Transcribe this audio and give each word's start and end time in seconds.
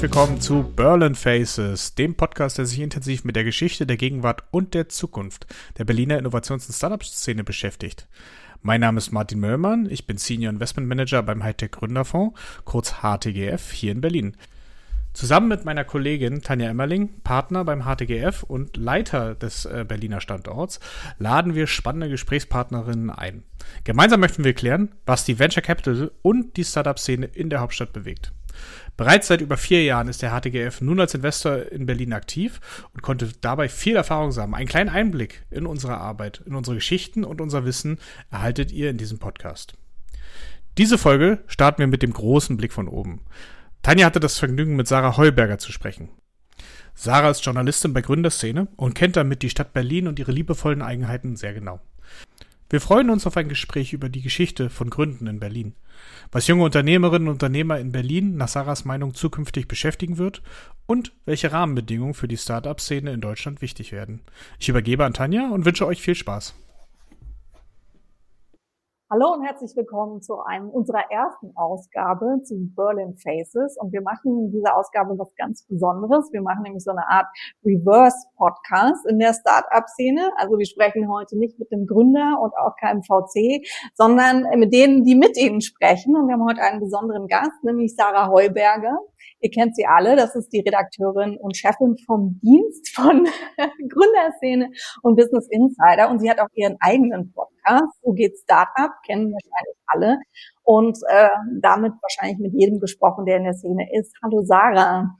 Willkommen 0.00 0.40
zu 0.40 0.62
Berlin 0.62 1.14
Faces, 1.14 1.94
dem 1.94 2.14
Podcast, 2.14 2.56
der 2.56 2.64
sich 2.64 2.80
intensiv 2.80 3.24
mit 3.24 3.36
der 3.36 3.44
Geschichte, 3.44 3.86
der 3.86 3.98
Gegenwart 3.98 4.44
und 4.50 4.72
der 4.72 4.88
Zukunft 4.88 5.46
der 5.76 5.84
Berliner 5.84 6.18
Innovations- 6.18 6.66
und 6.66 6.74
Startup-Szene 6.74 7.44
beschäftigt. 7.44 8.08
Mein 8.62 8.80
Name 8.80 8.96
ist 8.96 9.12
Martin 9.12 9.40
Möllmann, 9.40 9.90
ich 9.90 10.06
bin 10.06 10.16
Senior 10.16 10.54
Investment 10.54 10.88
Manager 10.88 11.22
beim 11.22 11.44
Hightech 11.44 11.72
Gründerfonds, 11.72 12.40
kurz 12.64 13.02
HTGF, 13.02 13.72
hier 13.72 13.92
in 13.92 14.00
Berlin. 14.00 14.38
Zusammen 15.12 15.48
mit 15.48 15.66
meiner 15.66 15.84
Kollegin 15.84 16.40
Tanja 16.40 16.70
Emmerling, 16.70 17.20
Partner 17.22 17.66
beim 17.66 17.84
HTGF 17.84 18.42
und 18.44 18.78
Leiter 18.78 19.34
des 19.34 19.66
äh, 19.66 19.84
Berliner 19.86 20.22
Standorts, 20.22 20.80
laden 21.18 21.54
wir 21.54 21.66
spannende 21.66 22.08
Gesprächspartnerinnen 22.08 23.10
ein. 23.10 23.42
Gemeinsam 23.84 24.20
möchten 24.20 24.44
wir 24.44 24.54
klären, 24.54 24.92
was 25.04 25.26
die 25.26 25.38
Venture 25.38 25.62
Capital 25.62 26.10
und 26.22 26.56
die 26.56 26.64
Startup-Szene 26.64 27.26
in 27.26 27.50
der 27.50 27.60
Hauptstadt 27.60 27.92
bewegt. 27.92 28.32
Bereits 29.00 29.28
seit 29.28 29.40
über 29.40 29.56
vier 29.56 29.82
Jahren 29.82 30.08
ist 30.08 30.20
der 30.20 30.38
HTGF 30.38 30.82
nun 30.82 31.00
als 31.00 31.14
Investor 31.14 31.72
in 31.72 31.86
Berlin 31.86 32.12
aktiv 32.12 32.60
und 32.92 33.00
konnte 33.00 33.30
dabei 33.40 33.70
viel 33.70 33.96
Erfahrung 33.96 34.30
sammeln. 34.30 34.56
Einen 34.56 34.68
kleinen 34.68 34.90
Einblick 34.90 35.46
in 35.48 35.64
unsere 35.64 35.96
Arbeit, 35.96 36.42
in 36.44 36.54
unsere 36.54 36.76
Geschichten 36.76 37.24
und 37.24 37.40
unser 37.40 37.64
Wissen 37.64 37.98
erhaltet 38.30 38.72
ihr 38.72 38.90
in 38.90 38.98
diesem 38.98 39.18
Podcast. 39.18 39.72
Diese 40.76 40.98
Folge 40.98 41.42
starten 41.46 41.78
wir 41.78 41.86
mit 41.86 42.02
dem 42.02 42.12
großen 42.12 42.58
Blick 42.58 42.74
von 42.74 42.88
oben. 42.88 43.22
Tanja 43.80 44.04
hatte 44.04 44.20
das 44.20 44.38
Vergnügen, 44.38 44.76
mit 44.76 44.86
Sarah 44.86 45.16
Heuberger 45.16 45.56
zu 45.56 45.72
sprechen. 45.72 46.10
Sarah 46.94 47.30
ist 47.30 47.42
Journalistin 47.42 47.94
bei 47.94 48.02
Gründerszene 48.02 48.68
und 48.76 48.92
kennt 48.92 49.16
damit 49.16 49.40
die 49.40 49.48
Stadt 49.48 49.72
Berlin 49.72 50.08
und 50.08 50.18
ihre 50.18 50.32
liebevollen 50.32 50.82
Eigenheiten 50.82 51.36
sehr 51.36 51.54
genau. 51.54 51.80
Wir 52.68 52.82
freuen 52.82 53.08
uns 53.08 53.26
auf 53.26 53.38
ein 53.38 53.48
Gespräch 53.48 53.94
über 53.94 54.10
die 54.10 54.20
Geschichte 54.20 54.68
von 54.68 54.90
Gründen 54.90 55.26
in 55.26 55.40
Berlin, 55.40 55.74
was 56.32 56.46
junge 56.46 56.64
Unternehmerinnen 56.64 57.28
und 57.28 57.34
Unternehmer 57.34 57.78
in 57.78 57.92
Berlin 57.92 58.36
nach 58.36 58.48
Sarahs 58.48 58.84
Meinung 58.84 59.14
zukünftig 59.14 59.68
beschäftigen 59.68 60.18
wird 60.18 60.42
und 60.86 61.12
welche 61.24 61.52
Rahmenbedingungen 61.52 62.14
für 62.14 62.28
die 62.28 62.36
Start-up-Szene 62.36 63.12
in 63.12 63.20
Deutschland 63.20 63.62
wichtig 63.62 63.92
werden. 63.92 64.20
Ich 64.58 64.68
übergebe 64.68 65.04
an 65.04 65.14
Tanja 65.14 65.50
und 65.50 65.64
wünsche 65.64 65.86
euch 65.86 66.02
viel 66.02 66.14
Spaß. 66.14 66.54
Hallo 69.12 69.32
und 69.32 69.42
herzlich 69.42 69.74
willkommen 69.74 70.22
zu 70.22 70.38
einem 70.38 70.70
unserer 70.70 71.10
ersten 71.10 71.50
Ausgabe 71.56 72.44
zu 72.44 72.54
Berlin 72.76 73.16
Faces. 73.16 73.76
Und 73.76 73.92
wir 73.92 74.02
machen 74.02 74.38
in 74.38 74.52
dieser 74.52 74.76
Ausgabe 74.76 75.18
was 75.18 75.34
ganz 75.34 75.66
Besonderes. 75.66 76.32
Wir 76.32 76.42
machen 76.42 76.62
nämlich 76.62 76.84
so 76.84 76.92
eine 76.92 77.08
Art 77.08 77.26
Reverse 77.64 78.28
Podcast 78.36 79.04
in 79.08 79.18
der 79.18 79.34
Startup-Szene. 79.34 80.30
Also 80.36 80.56
wir 80.56 80.64
sprechen 80.64 81.10
heute 81.10 81.36
nicht 81.36 81.58
mit 81.58 81.72
dem 81.72 81.88
Gründer 81.88 82.38
und 82.40 82.52
auch 82.56 82.76
keinem 82.76 83.02
VC, 83.02 83.66
sondern 83.94 84.44
mit 84.60 84.72
denen, 84.72 85.02
die 85.02 85.16
mit 85.16 85.36
ihnen 85.36 85.60
sprechen. 85.60 86.14
Und 86.14 86.28
wir 86.28 86.34
haben 86.34 86.46
heute 86.46 86.62
einen 86.62 86.78
besonderen 86.78 87.26
Gast, 87.26 87.64
nämlich 87.64 87.96
Sarah 87.96 88.28
Heuberger. 88.28 88.96
Ihr 89.40 89.50
kennt 89.50 89.74
sie 89.74 89.86
alle. 89.86 90.16
Das 90.16 90.36
ist 90.36 90.52
die 90.52 90.60
Redakteurin 90.60 91.36
und 91.36 91.56
Chefin 91.56 91.96
vom 92.06 92.38
Dienst 92.42 92.94
von 92.94 93.26
Gründerszene 93.88 94.70
und 95.02 95.16
Business 95.16 95.48
Insider. 95.50 96.10
Und 96.10 96.20
sie 96.20 96.30
hat 96.30 96.40
auch 96.40 96.48
ihren 96.54 96.76
eigenen 96.80 97.32
Podcast. 97.32 98.02
So 98.02 98.12
geht 98.12 98.36
Startup, 98.38 98.90
kennen 99.06 99.32
wahrscheinlich 99.32 99.76
alle. 99.86 100.18
Und 100.62 100.98
äh, 101.08 101.28
damit 101.60 101.92
wahrscheinlich 102.02 102.38
mit 102.38 102.52
jedem 102.54 102.80
gesprochen, 102.80 103.24
der 103.24 103.38
in 103.38 103.44
der 103.44 103.54
Szene 103.54 103.88
ist. 103.98 104.14
Hallo 104.22 104.42
Sarah. 104.42 105.16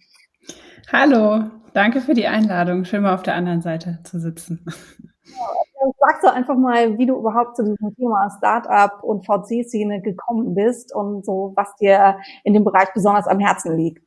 Hallo, 0.92 1.50
danke 1.72 2.00
für 2.00 2.14
die 2.14 2.26
Einladung. 2.26 2.84
Schön 2.84 3.02
mal 3.02 3.14
auf 3.14 3.22
der 3.22 3.34
anderen 3.34 3.60
Seite 3.60 4.00
zu 4.04 4.18
sitzen. 4.18 4.64
Sag 5.98 6.20
doch 6.22 6.34
einfach 6.34 6.56
mal, 6.56 6.98
wie 6.98 7.06
du 7.06 7.16
überhaupt 7.16 7.56
zu 7.56 7.62
diesem 7.62 7.94
Thema 7.96 8.28
Startup 8.36 9.02
und 9.02 9.26
VC-Szene 9.26 10.02
gekommen 10.02 10.54
bist 10.54 10.94
und 10.94 11.24
so, 11.24 11.52
was 11.56 11.74
dir 11.76 12.18
in 12.44 12.54
dem 12.54 12.64
Bereich 12.64 12.92
besonders 12.94 13.26
am 13.26 13.38
Herzen 13.38 13.76
liegt. 13.76 14.02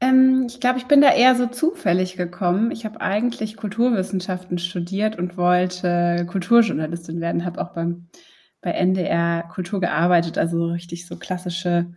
Ähm, 0.00 0.46
ich 0.48 0.60
glaube, 0.60 0.78
ich 0.78 0.86
bin 0.86 1.00
da 1.00 1.12
eher 1.12 1.34
so 1.34 1.46
zufällig 1.46 2.16
gekommen. 2.16 2.70
Ich 2.70 2.84
habe 2.84 3.00
eigentlich 3.00 3.56
Kulturwissenschaften 3.56 4.58
studiert 4.58 5.18
und 5.18 5.36
wollte 5.36 6.26
Kulturjournalistin 6.28 7.20
werden, 7.20 7.44
habe 7.44 7.60
auch 7.60 7.72
beim, 7.74 8.08
bei 8.62 8.70
NDR 8.70 9.42
Kultur 9.52 9.80
gearbeitet, 9.80 10.38
also 10.38 10.66
richtig 10.66 11.06
so 11.06 11.16
klassische 11.16 11.92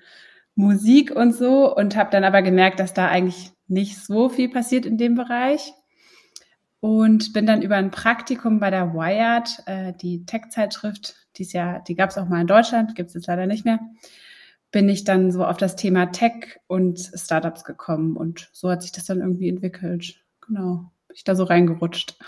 Musik 0.56 1.16
und 1.16 1.34
so 1.34 1.76
und 1.76 1.96
habe 1.96 2.12
dann 2.12 2.24
aber 2.24 2.42
gemerkt, 2.42 2.80
dass 2.80 2.94
da 2.94 3.08
eigentlich 3.08 3.52
nicht 3.68 3.98
so 3.98 4.30
viel 4.30 4.50
passiert 4.50 4.86
in 4.86 4.98
dem 4.98 5.16
Bereich 5.16 5.74
und 6.84 7.32
bin 7.32 7.46
dann 7.46 7.62
über 7.62 7.78
ein 7.78 7.92
Praktikum 7.92 8.60
bei 8.60 8.70
der 8.70 8.94
Wired, 8.94 9.64
äh, 9.68 9.94
die 9.94 10.26
Tech-Zeitschrift, 10.26 11.16
die 11.38 11.46
ja, 11.46 11.80
die 11.80 11.96
gab 11.96 12.10
es 12.10 12.18
auch 12.18 12.28
mal 12.28 12.42
in 12.42 12.48
Deutschland, 12.48 12.94
gibt 12.94 13.08
es 13.08 13.14
jetzt 13.14 13.28
leider 13.28 13.46
nicht 13.46 13.64
mehr, 13.64 13.80
bin 14.70 14.90
ich 14.90 15.06
dann 15.06 15.32
so 15.32 15.46
auf 15.46 15.56
das 15.56 15.78
Thema 15.78 16.08
Tech 16.08 16.60
und 16.68 17.00
Startups 17.00 17.64
gekommen 17.64 18.18
und 18.18 18.50
so 18.52 18.70
hat 18.70 18.82
sich 18.82 18.92
das 18.92 19.06
dann 19.06 19.22
irgendwie 19.22 19.48
entwickelt. 19.48 20.22
Genau, 20.46 20.92
bin 21.08 21.16
ich 21.16 21.24
da 21.24 21.36
so 21.36 21.46
reingerutscht. 21.46 22.20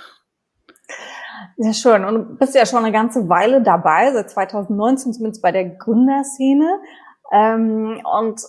Sehr 1.58 1.74
schön. 1.74 2.06
Und 2.06 2.40
bist 2.40 2.56
ja 2.56 2.66
schon 2.66 2.86
eine 2.86 2.94
ganze 2.94 3.28
Weile 3.28 3.62
dabei, 3.62 4.14
seit 4.14 4.30
2019 4.30 5.12
zumindest 5.12 5.42
bei 5.42 5.52
der 5.52 5.66
Gründerszene. 5.66 6.80
Ähm, 7.32 8.02
und 8.04 8.42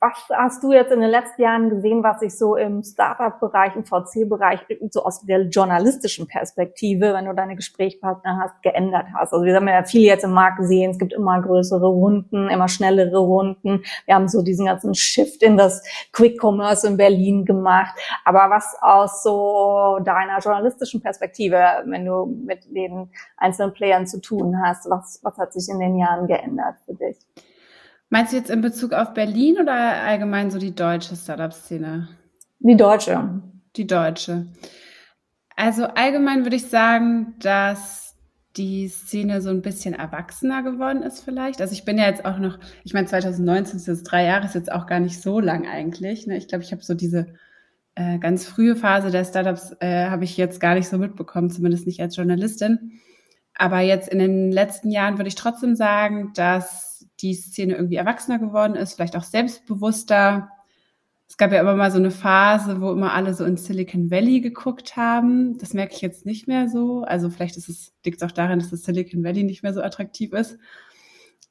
was 0.00 0.28
hast 0.32 0.62
du 0.62 0.72
jetzt 0.72 0.92
in 0.92 1.00
den 1.00 1.10
letzten 1.10 1.42
Jahren 1.42 1.68
gesehen, 1.68 2.02
was 2.04 2.20
sich 2.20 2.36
so 2.38 2.54
im 2.54 2.82
Startup-Bereich, 2.82 3.74
im 3.74 3.84
VC-Bereich, 3.84 4.60
so 4.90 5.04
aus 5.04 5.22
der 5.22 5.42
journalistischen 5.48 6.28
Perspektive, 6.28 7.12
wenn 7.12 7.24
du 7.24 7.34
deine 7.34 7.56
Gesprächspartner 7.56 8.38
hast, 8.40 8.62
geändert 8.62 9.06
hast? 9.14 9.32
Also 9.32 9.44
wir 9.44 9.56
haben 9.56 9.66
ja 9.66 9.82
viel 9.82 10.02
jetzt 10.02 10.24
im 10.24 10.32
Markt 10.32 10.58
gesehen, 10.58 10.92
es 10.92 10.98
gibt 10.98 11.12
immer 11.12 11.42
größere 11.42 11.86
Runden, 11.86 12.48
immer 12.50 12.68
schnellere 12.68 13.18
Runden. 13.18 13.82
Wir 14.06 14.14
haben 14.14 14.28
so 14.28 14.42
diesen 14.42 14.66
ganzen 14.66 14.94
Shift 14.94 15.42
in 15.42 15.56
das 15.56 15.82
Quick 16.12 16.40
Commerce 16.42 16.86
in 16.86 16.96
Berlin 16.96 17.44
gemacht. 17.44 17.94
Aber 18.24 18.48
was 18.48 18.76
aus 18.80 19.24
so 19.24 19.98
deiner 20.04 20.38
journalistischen 20.38 21.02
Perspektive, 21.02 21.82
wenn 21.86 22.04
du 22.04 22.26
mit 22.26 22.64
den 22.74 23.10
einzelnen 23.36 23.72
Playern 23.72 24.06
zu 24.06 24.20
tun 24.20 24.56
hast, 24.64 24.88
was, 24.88 25.18
was 25.22 25.36
hat 25.36 25.52
sich 25.52 25.68
in 25.68 25.80
den 25.80 25.96
Jahren 25.96 26.26
geändert 26.28 26.76
für 26.86 26.94
dich? 26.94 27.16
Meinst 28.14 28.32
du 28.32 28.36
jetzt 28.36 28.50
in 28.50 28.60
Bezug 28.60 28.92
auf 28.92 29.12
Berlin 29.12 29.58
oder 29.60 29.74
allgemein 29.74 30.48
so 30.52 30.60
die 30.60 30.72
deutsche 30.72 31.16
Startup-Szene? 31.16 32.10
Die 32.60 32.76
deutsche. 32.76 33.42
Die 33.74 33.88
deutsche. 33.88 34.46
Also 35.56 35.86
allgemein 35.86 36.44
würde 36.44 36.54
ich 36.54 36.68
sagen, 36.68 37.34
dass 37.40 38.14
die 38.56 38.86
Szene 38.86 39.42
so 39.42 39.50
ein 39.50 39.62
bisschen 39.62 39.94
erwachsener 39.94 40.62
geworden 40.62 41.02
ist 41.02 41.24
vielleicht. 41.24 41.60
Also 41.60 41.72
ich 41.72 41.84
bin 41.84 41.98
ja 41.98 42.06
jetzt 42.06 42.24
auch 42.24 42.38
noch, 42.38 42.60
ich 42.84 42.94
meine 42.94 43.08
2019 43.08 43.78
ist 43.78 43.88
jetzt 43.88 44.04
drei 44.04 44.26
Jahre, 44.26 44.46
ist 44.46 44.54
jetzt 44.54 44.70
auch 44.70 44.86
gar 44.86 45.00
nicht 45.00 45.20
so 45.20 45.40
lang 45.40 45.66
eigentlich. 45.66 46.28
Ne? 46.28 46.36
Ich 46.36 46.46
glaube, 46.46 46.62
ich 46.62 46.70
habe 46.70 46.84
so 46.84 46.94
diese 46.94 47.34
äh, 47.96 48.20
ganz 48.20 48.46
frühe 48.46 48.76
Phase 48.76 49.10
der 49.10 49.24
Startups 49.24 49.74
äh, 49.80 50.06
habe 50.08 50.22
ich 50.22 50.36
jetzt 50.36 50.60
gar 50.60 50.76
nicht 50.76 50.88
so 50.88 50.98
mitbekommen, 50.98 51.50
zumindest 51.50 51.88
nicht 51.88 51.98
als 51.98 52.14
Journalistin. 52.14 53.00
Aber 53.56 53.80
jetzt 53.80 54.08
in 54.08 54.20
den 54.20 54.52
letzten 54.52 54.92
Jahren 54.92 55.18
würde 55.18 55.28
ich 55.28 55.34
trotzdem 55.34 55.74
sagen, 55.74 56.30
dass 56.36 56.93
die 57.20 57.34
Szene 57.34 57.74
irgendwie 57.74 57.96
erwachsener 57.96 58.38
geworden 58.38 58.74
ist, 58.74 58.94
vielleicht 58.94 59.16
auch 59.16 59.22
selbstbewusster. 59.22 60.50
Es 61.28 61.36
gab 61.36 61.52
ja 61.52 61.60
immer 61.60 61.74
mal 61.74 61.90
so 61.90 61.98
eine 61.98 62.10
Phase, 62.10 62.80
wo 62.80 62.92
immer 62.92 63.14
alle 63.14 63.34
so 63.34 63.44
in 63.44 63.56
Silicon 63.56 64.10
Valley 64.10 64.40
geguckt 64.40 64.96
haben. 64.96 65.58
Das 65.58 65.74
merke 65.74 65.94
ich 65.94 66.00
jetzt 66.00 66.26
nicht 66.26 66.46
mehr 66.48 66.68
so. 66.68 67.02
Also 67.02 67.30
vielleicht 67.30 67.56
ist 67.56 67.68
es, 67.68 67.92
liegt 68.04 68.20
es 68.20 68.28
auch 68.28 68.32
daran, 68.32 68.58
dass 68.58 68.70
das 68.70 68.82
Silicon 68.82 69.24
Valley 69.24 69.42
nicht 69.44 69.62
mehr 69.62 69.72
so 69.72 69.82
attraktiv 69.82 70.32
ist. 70.32 70.58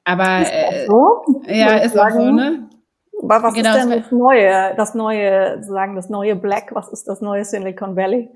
Aber 0.04 0.42
ist 0.42 0.52
äh, 0.52 0.86
so? 0.86 1.22
ja, 1.46 1.76
ist 1.78 1.94
sagen, 1.94 2.14
auch 2.14 2.20
so, 2.20 2.30
ne? 2.30 2.68
Aber 3.22 3.42
was 3.42 3.54
genau, 3.54 3.76
ist 3.76 3.84
denn 3.84 4.02
das 4.02 4.12
neue, 4.12 4.74
das 4.76 4.94
neue, 4.94 5.56
sozusagen 5.56 5.96
das 5.96 6.10
neue 6.10 6.36
Black? 6.36 6.74
Was 6.74 6.88
ist 6.88 7.08
das 7.08 7.20
neue 7.20 7.44
Silicon 7.44 7.96
Valley? 7.96 8.28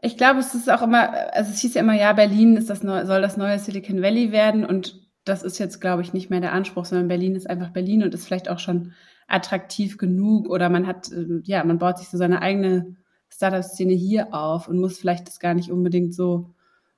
Ich 0.00 0.16
glaube, 0.16 0.40
es 0.40 0.54
ist 0.54 0.70
auch 0.70 0.82
immer, 0.82 1.32
also 1.32 1.50
es 1.52 1.60
hieß 1.60 1.74
ja 1.74 1.80
immer, 1.80 1.94
ja, 1.94 2.12
Berlin 2.12 2.56
ist 2.56 2.70
das 2.70 2.80
soll 2.80 3.22
das 3.22 3.36
neue 3.36 3.58
Silicon 3.58 4.02
Valley 4.02 4.32
werden 4.32 4.64
und 4.64 5.01
das 5.24 5.42
ist 5.42 5.58
jetzt, 5.58 5.80
glaube 5.80 6.02
ich, 6.02 6.12
nicht 6.12 6.30
mehr 6.30 6.40
der 6.40 6.52
Anspruch, 6.52 6.84
sondern 6.84 7.08
Berlin 7.08 7.34
ist 7.34 7.48
einfach 7.48 7.70
Berlin 7.70 8.02
und 8.02 8.14
ist 8.14 8.26
vielleicht 8.26 8.48
auch 8.48 8.58
schon 8.58 8.92
attraktiv 9.28 9.98
genug 9.98 10.48
oder 10.48 10.68
man 10.68 10.86
hat, 10.86 11.10
äh, 11.12 11.40
ja, 11.44 11.64
man 11.64 11.78
baut 11.78 11.98
sich 11.98 12.08
so 12.08 12.18
seine 12.18 12.42
eigene 12.42 12.96
Startup-Szene 13.30 13.92
hier 13.92 14.34
auf 14.34 14.68
und 14.68 14.78
muss 14.78 14.98
vielleicht 14.98 15.28
das 15.28 15.40
gar 15.40 15.54
nicht 15.54 15.70
unbedingt 15.70 16.14
so 16.14 16.50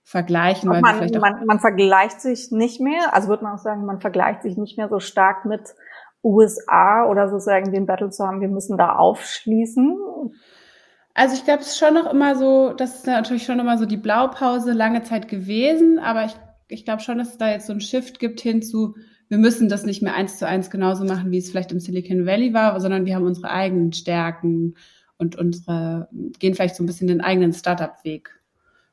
vergleichen. 0.03 0.69
Weil 0.71 0.81
man, 0.81 0.97
vielleicht 0.97 1.21
man, 1.21 1.47
man 1.47 1.61
vergleicht 1.61 2.21
sich 2.21 2.51
nicht 2.51 2.81
mehr, 2.81 3.15
also 3.15 3.29
würde 3.29 3.45
man 3.45 3.55
auch 3.55 3.63
sagen, 3.63 3.87
man 3.87 4.01
vergleicht 4.01 4.43
sich 4.43 4.57
nicht 4.57 4.77
mehr 4.77 4.89
so 4.89 5.01
stark 5.01 5.45
mit 5.45 5.75
USA 6.23 7.07
oder 7.07 7.29
sozusagen 7.29 7.73
den 7.73 7.87
Battle 7.87 8.11
zu 8.11 8.25
haben, 8.25 8.41
wir 8.41 8.49
müssen 8.49 8.79
da 8.79 8.97
aufschließen. 8.97 9.99
Also 11.15 11.37
ich 11.37 11.45
glaube, 11.45 11.61
es 11.61 11.69
ist 11.69 11.79
schon 11.79 11.95
noch 11.95 12.13
immer 12.13 12.35
so, 12.35 12.73
das 12.73 12.97
ist 12.97 13.07
natürlich 13.07 13.45
schon 13.45 13.61
immer 13.61 13.79
so 13.79 13.87
die 13.87 13.97
Blaupause 13.97 14.73
lange 14.73 15.03
Zeit 15.03 15.29
gewesen, 15.29 15.99
aber 15.99 16.25
ich 16.25 16.35
ich 16.75 16.85
glaube 16.85 17.03
schon, 17.03 17.19
dass 17.19 17.31
es 17.31 17.39
da 17.39 17.51
jetzt 17.51 17.67
so 17.67 17.73
einen 17.73 17.81
Shift 17.81 18.19
gibt 18.19 18.41
hin 18.41 18.63
zu, 18.63 18.97
wir 19.29 19.39
müssen 19.39 19.69
das 19.69 19.85
nicht 19.85 20.03
mehr 20.03 20.15
eins 20.15 20.39
zu 20.39 20.47
eins 20.47 20.71
genauso 20.71 21.05
machen, 21.05 21.31
wie 21.31 21.39
es 21.39 21.51
vielleicht 21.51 21.73
im 21.73 21.81
Silicon 21.81 22.27
Valley 22.27 22.53
war, 22.53 22.79
sondern 22.81 23.07
wir 23.07 23.15
haben 23.15 23.27
unsere 23.27 23.51
eigenen 23.51 23.93
Stärken 23.93 24.75
und 25.17 25.37
unsere, 25.37 26.09
gehen 26.39 26.55
vielleicht 26.55 26.77
so 26.77 26.83
ein 26.83 26.87
bisschen 26.87 27.09
den 27.09 27.21
eigenen 27.21 27.53
Startup-Weg. 27.53 28.31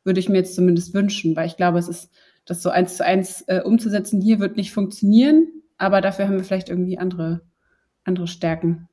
Würde 0.04 0.20
ich 0.20 0.30
mir 0.30 0.38
jetzt 0.38 0.56
zumindest 0.56 0.94
wünschen, 0.94 1.36
weil 1.36 1.48
ich 1.48 1.58
glaube, 1.58 1.80
es 1.80 1.88
ist, 1.88 2.12
das 2.46 2.64
so 2.64 2.70
eins 2.70 2.98
zu 2.98 3.06
eins 3.06 3.44
äh, 3.48 3.62
umzusetzen 3.64 4.22
hier 4.22 4.40
wird 4.40 4.58
nicht 4.58 4.72
funktionieren, 4.72 5.48
aber 5.78 6.02
dafür 6.02 6.28
haben 6.28 6.38
wir 6.38 6.44
vielleicht 6.44 6.70
irgendwie 6.70 6.98
andere 6.98 7.42
andere 8.04 8.28
Stärken. 8.28 8.88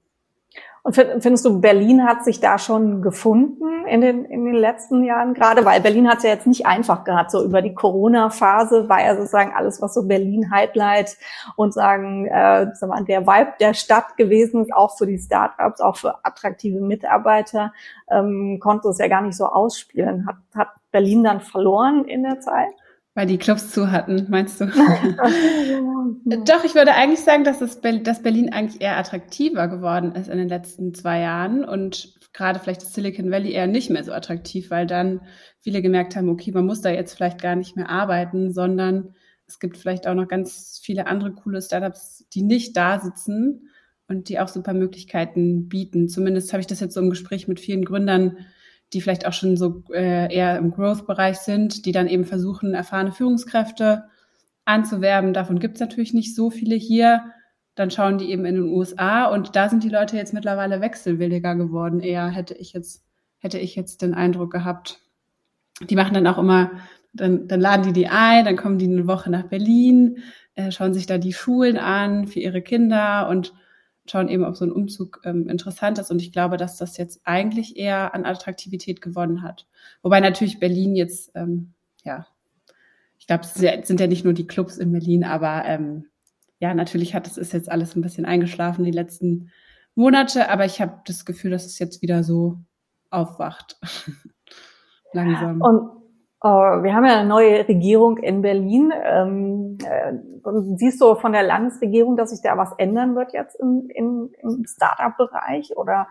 Und 0.83 0.95
findest 0.95 1.45
du, 1.45 1.61
Berlin 1.61 2.07
hat 2.07 2.25
sich 2.25 2.41
da 2.41 2.57
schon 2.59 3.03
gefunden 3.03 3.85
in 3.87 4.01
den, 4.01 4.25
in 4.25 4.47
den 4.47 4.55
letzten 4.55 5.05
Jahren 5.05 5.35
gerade? 5.35 5.65
Weil 5.65 5.81
Berlin 5.81 6.09
hat 6.09 6.19
es 6.19 6.23
ja 6.23 6.31
jetzt 6.31 6.47
nicht 6.47 6.67
einfach 6.67 7.05
gehabt. 7.05 7.31
So 7.31 7.45
über 7.45 7.61
die 7.61 7.75
Corona-Phase 7.75 8.89
war 8.89 9.05
ja 9.05 9.15
sozusagen 9.15 9.53
alles, 9.55 9.83
was 9.83 9.93
so 9.93 10.07
Berlin 10.07 10.51
Highlight 10.51 11.19
und 11.57 11.75
sagen, 11.75 12.27
äh, 12.27 12.69
sagen 12.75 12.93
wir, 12.93 13.05
der 13.05 13.27
Vibe 13.27 13.53
der 13.61 13.75
Stadt 13.75 14.17
gewesen 14.17 14.63
ist, 14.63 14.73
auch 14.73 14.97
für 14.97 15.07
die 15.07 15.19
Startups, 15.19 15.81
auch 15.81 15.97
für 15.97 16.25
attraktive 16.25 16.81
Mitarbeiter, 16.81 17.73
ähm, 18.11 18.59
konnte 18.59 18.89
es 18.89 18.99
ja 18.99 19.09
gar 19.09 19.21
nicht 19.21 19.37
so 19.37 19.45
ausspielen. 19.47 20.27
Hat, 20.27 20.37
hat 20.55 20.69
Berlin 20.91 21.23
dann 21.23 21.41
verloren 21.41 22.05
in 22.05 22.23
der 22.23 22.41
Zeit? 22.41 22.71
Weil 23.19 23.27
die 23.27 23.39
Clubs 23.39 23.73
zu 23.73 23.91
hatten, 23.91 24.27
meinst 24.29 24.61
du? 24.61 24.67
Doch, 26.25 26.63
ich 26.63 26.77
würde 26.77 26.95
eigentlich 26.95 27.19
sagen, 27.19 27.43
dass, 27.43 27.61
es, 27.61 27.81
dass 27.81 28.23
Berlin 28.23 28.53
eigentlich 28.53 28.81
eher 28.81 28.97
attraktiver 28.97 29.67
geworden 29.67 30.13
ist 30.13 30.29
in 30.29 30.39
den 30.39 30.49
letzten 30.49 30.95
zwei 30.95 31.19
Jahren 31.19 31.65
und 31.65 32.15
gerade 32.33 32.61
vielleicht 32.61 32.83
das 32.83 32.95
Silicon 32.95 33.33
Valley 33.33 33.51
eher 33.51 33.67
nicht 33.67 33.91
mehr 33.91 34.05
so 34.05 34.13
attraktiv, 34.13 34.71
weil 34.71 34.87
dann 34.87 35.21
viele 35.63 35.83
gemerkt 35.83 36.15
haben, 36.15 36.29
okay, 36.29 36.53
man 36.53 36.65
muss 36.65 36.81
da 36.81 36.91
jetzt 36.91 37.17
vielleicht 37.17 37.43
gar 37.43 37.57
nicht 37.57 37.75
mehr 37.75 37.91
arbeiten, 37.91 38.53
sondern 38.53 39.17
es 39.49 39.59
gibt 39.59 39.79
vielleicht 39.79 40.07
auch 40.07 40.15
noch 40.15 40.29
ganz 40.29 40.81
viele 40.81 41.09
andere 41.09 41.33
coole 41.33 41.61
Startups, 41.61 42.25
die 42.33 42.43
nicht 42.43 42.77
da 42.77 43.01
sitzen 43.01 43.69
und 44.07 44.29
die 44.29 44.39
auch 44.39 44.47
super 44.47 44.75
Möglichkeiten 44.75 45.69
bieten. 45.69 46.09
Zumindest 46.09 46.53
habe 46.53 46.61
ich 46.61 46.69
das 46.69 46.79
jetzt 46.79 46.95
so 46.95 47.01
im 47.01 47.11
Gespräch 47.11 47.49
mit 47.49 47.59
vielen 47.59 47.85
Gründern 47.85 48.37
die 48.93 49.01
vielleicht 49.01 49.27
auch 49.27 49.33
schon 49.33 49.57
so 49.57 49.83
äh, 49.93 50.35
eher 50.35 50.57
im 50.57 50.71
Growth-Bereich 50.71 51.39
sind, 51.39 51.85
die 51.85 51.93
dann 51.93 52.09
eben 52.09 52.25
versuchen, 52.25 52.75
erfahrene 52.75 53.13
Führungskräfte 53.13 54.05
anzuwerben. 54.65 55.33
Davon 55.33 55.59
gibt 55.59 55.75
es 55.75 55.81
natürlich 55.81 56.15
nicht 56.15 56.35
so 56.35 56.51
viele 56.51 56.77
hier. 56.77 57.33
Dann 57.75 57.91
schauen 57.91 58.19
die 58.19 58.31
eben 58.31 58.45
in 58.45 58.57
den 58.57 58.65
USA 58.65 59.27
und 59.27 59.57
da 59.57 59.69
sind 59.69 59.85
die 59.85 59.89
Leute 59.89 60.17
jetzt 60.17 60.35
mittlerweile 60.35 60.81
wechselwilliger 60.81 61.55
geworden. 61.55 62.01
Eher 62.01 62.29
hätte 62.29 62.55
ich 62.55 62.73
jetzt, 62.73 63.05
hätte 63.39 63.59
ich 63.59 63.77
jetzt 63.77 64.03
den 64.03 64.15
Eindruck 64.15 64.51
gehabt. 64.51 65.01
Die 65.89 65.95
machen 65.95 66.15
dann 66.15 66.27
auch 66.27 66.39
immer, 66.39 66.73
dann, 67.13 67.47
dann 67.47 67.61
laden 67.61 67.85
die 67.85 67.93
die 67.93 68.09
ein, 68.09 68.45
dann 68.45 68.57
kommen 68.57 68.79
die 68.79 68.87
eine 68.87 69.07
Woche 69.07 69.31
nach 69.31 69.45
Berlin, 69.45 70.19
äh, 70.55 70.73
schauen 70.73 70.93
sich 70.93 71.07
da 71.07 71.19
die 71.19 71.33
Schulen 71.33 71.77
an 71.77 72.27
für 72.27 72.41
ihre 72.41 72.63
Kinder 72.63 73.29
und 73.29 73.53
schauen 74.11 74.29
eben, 74.29 74.45
ob 74.45 74.57
so 74.57 74.65
ein 74.65 74.73
Umzug 74.73 75.21
ähm, 75.25 75.49
interessant 75.49 75.99
ist. 75.99 76.11
Und 76.11 76.23
ich 76.23 76.33
glaube, 76.33 76.57
dass 76.57 76.77
das 76.77 76.97
jetzt 76.97 77.21
eigentlich 77.25 77.77
eher 77.77 78.15
an 78.15 78.25
Attraktivität 78.25 79.01
gewonnen 79.01 79.43
hat. 79.43 79.67
Wobei 80.03 80.21
natürlich 80.21 80.61
Berlin 80.61 80.95
jetzt, 80.97 81.33
ähm, 81.35 81.75
ja, 82.05 82.27
ich 83.19 83.27
glaube, 83.27 83.45
es 83.45 83.55
sind 83.55 84.01
ja 84.01 84.07
nicht 84.07 84.25
nur 84.25 84.33
die 84.33 84.47
Clubs 84.47 84.79
in 84.79 84.93
Berlin, 84.93 85.25
aber 85.25 85.65
ähm, 85.65 86.07
ja, 86.61 86.75
natürlich 86.75 87.15
hat 87.15 87.27
es 87.27 87.37
ist 87.37 87.53
jetzt 87.53 87.71
alles 87.71 87.95
ein 87.95 88.03
bisschen 88.03 88.25
eingeschlafen 88.25 88.85
die 88.85 88.91
letzten 88.91 89.51
Monate, 89.95 90.49
aber 90.49 90.65
ich 90.65 90.81
habe 90.81 91.01
das 91.07 91.25
Gefühl, 91.25 91.51
dass 91.51 91.67
es 91.67 91.79
jetzt 91.79 92.03
wieder 92.03 92.23
so 92.23 92.59
aufwacht. 93.11 93.79
Langsam. 95.13 95.61
Und 95.61 95.98
wir 96.47 96.95
haben 96.95 97.05
ja 97.05 97.19
eine 97.19 97.29
neue 97.29 97.67
Regierung 97.67 98.19
in 98.19 98.43
Berlin. 98.43 98.93
Ähm, 99.03 99.79
äh, 99.85 100.13
siehst 100.77 101.01
du 101.01 101.17
von 101.17 101.33
der 101.33 101.43
Landesregierung, 101.43 102.17
dass 102.17 102.31
sich 102.31 102.43
da 102.43 102.57
was 102.57 102.73
ändern 102.79 103.17
wird 103.17 103.33
jetzt 103.33 103.57
im, 103.57 103.89
im, 103.93 104.31
im 104.41 104.65
Startup-Bereich 104.65 105.77
oder 105.77 106.07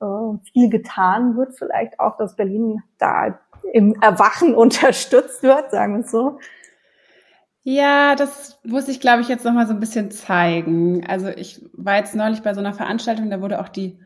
äh, 0.00 0.50
viel 0.52 0.68
getan 0.68 1.36
wird 1.36 1.56
vielleicht 1.56 2.00
auch, 2.00 2.16
dass 2.16 2.36
Berlin 2.36 2.82
da 2.98 3.38
im 3.72 3.94
Erwachen 4.00 4.54
unterstützt 4.56 5.42
wird, 5.42 5.70
sagen 5.70 5.94
wir 5.94 6.04
es 6.04 6.10
so? 6.10 6.38
Ja, 7.62 8.14
das 8.14 8.58
muss 8.64 8.88
ich, 8.88 8.98
glaube 8.98 9.20
ich, 9.20 9.28
jetzt 9.28 9.44
nochmal 9.44 9.66
so 9.66 9.74
ein 9.74 9.80
bisschen 9.80 10.10
zeigen. 10.10 11.06
Also 11.06 11.28
ich 11.28 11.68
war 11.74 11.96
jetzt 11.96 12.14
neulich 12.14 12.42
bei 12.42 12.54
so 12.54 12.60
einer 12.60 12.72
Veranstaltung, 12.72 13.30
da 13.30 13.42
wurde 13.42 13.60
auch 13.60 13.68
die 13.68 14.00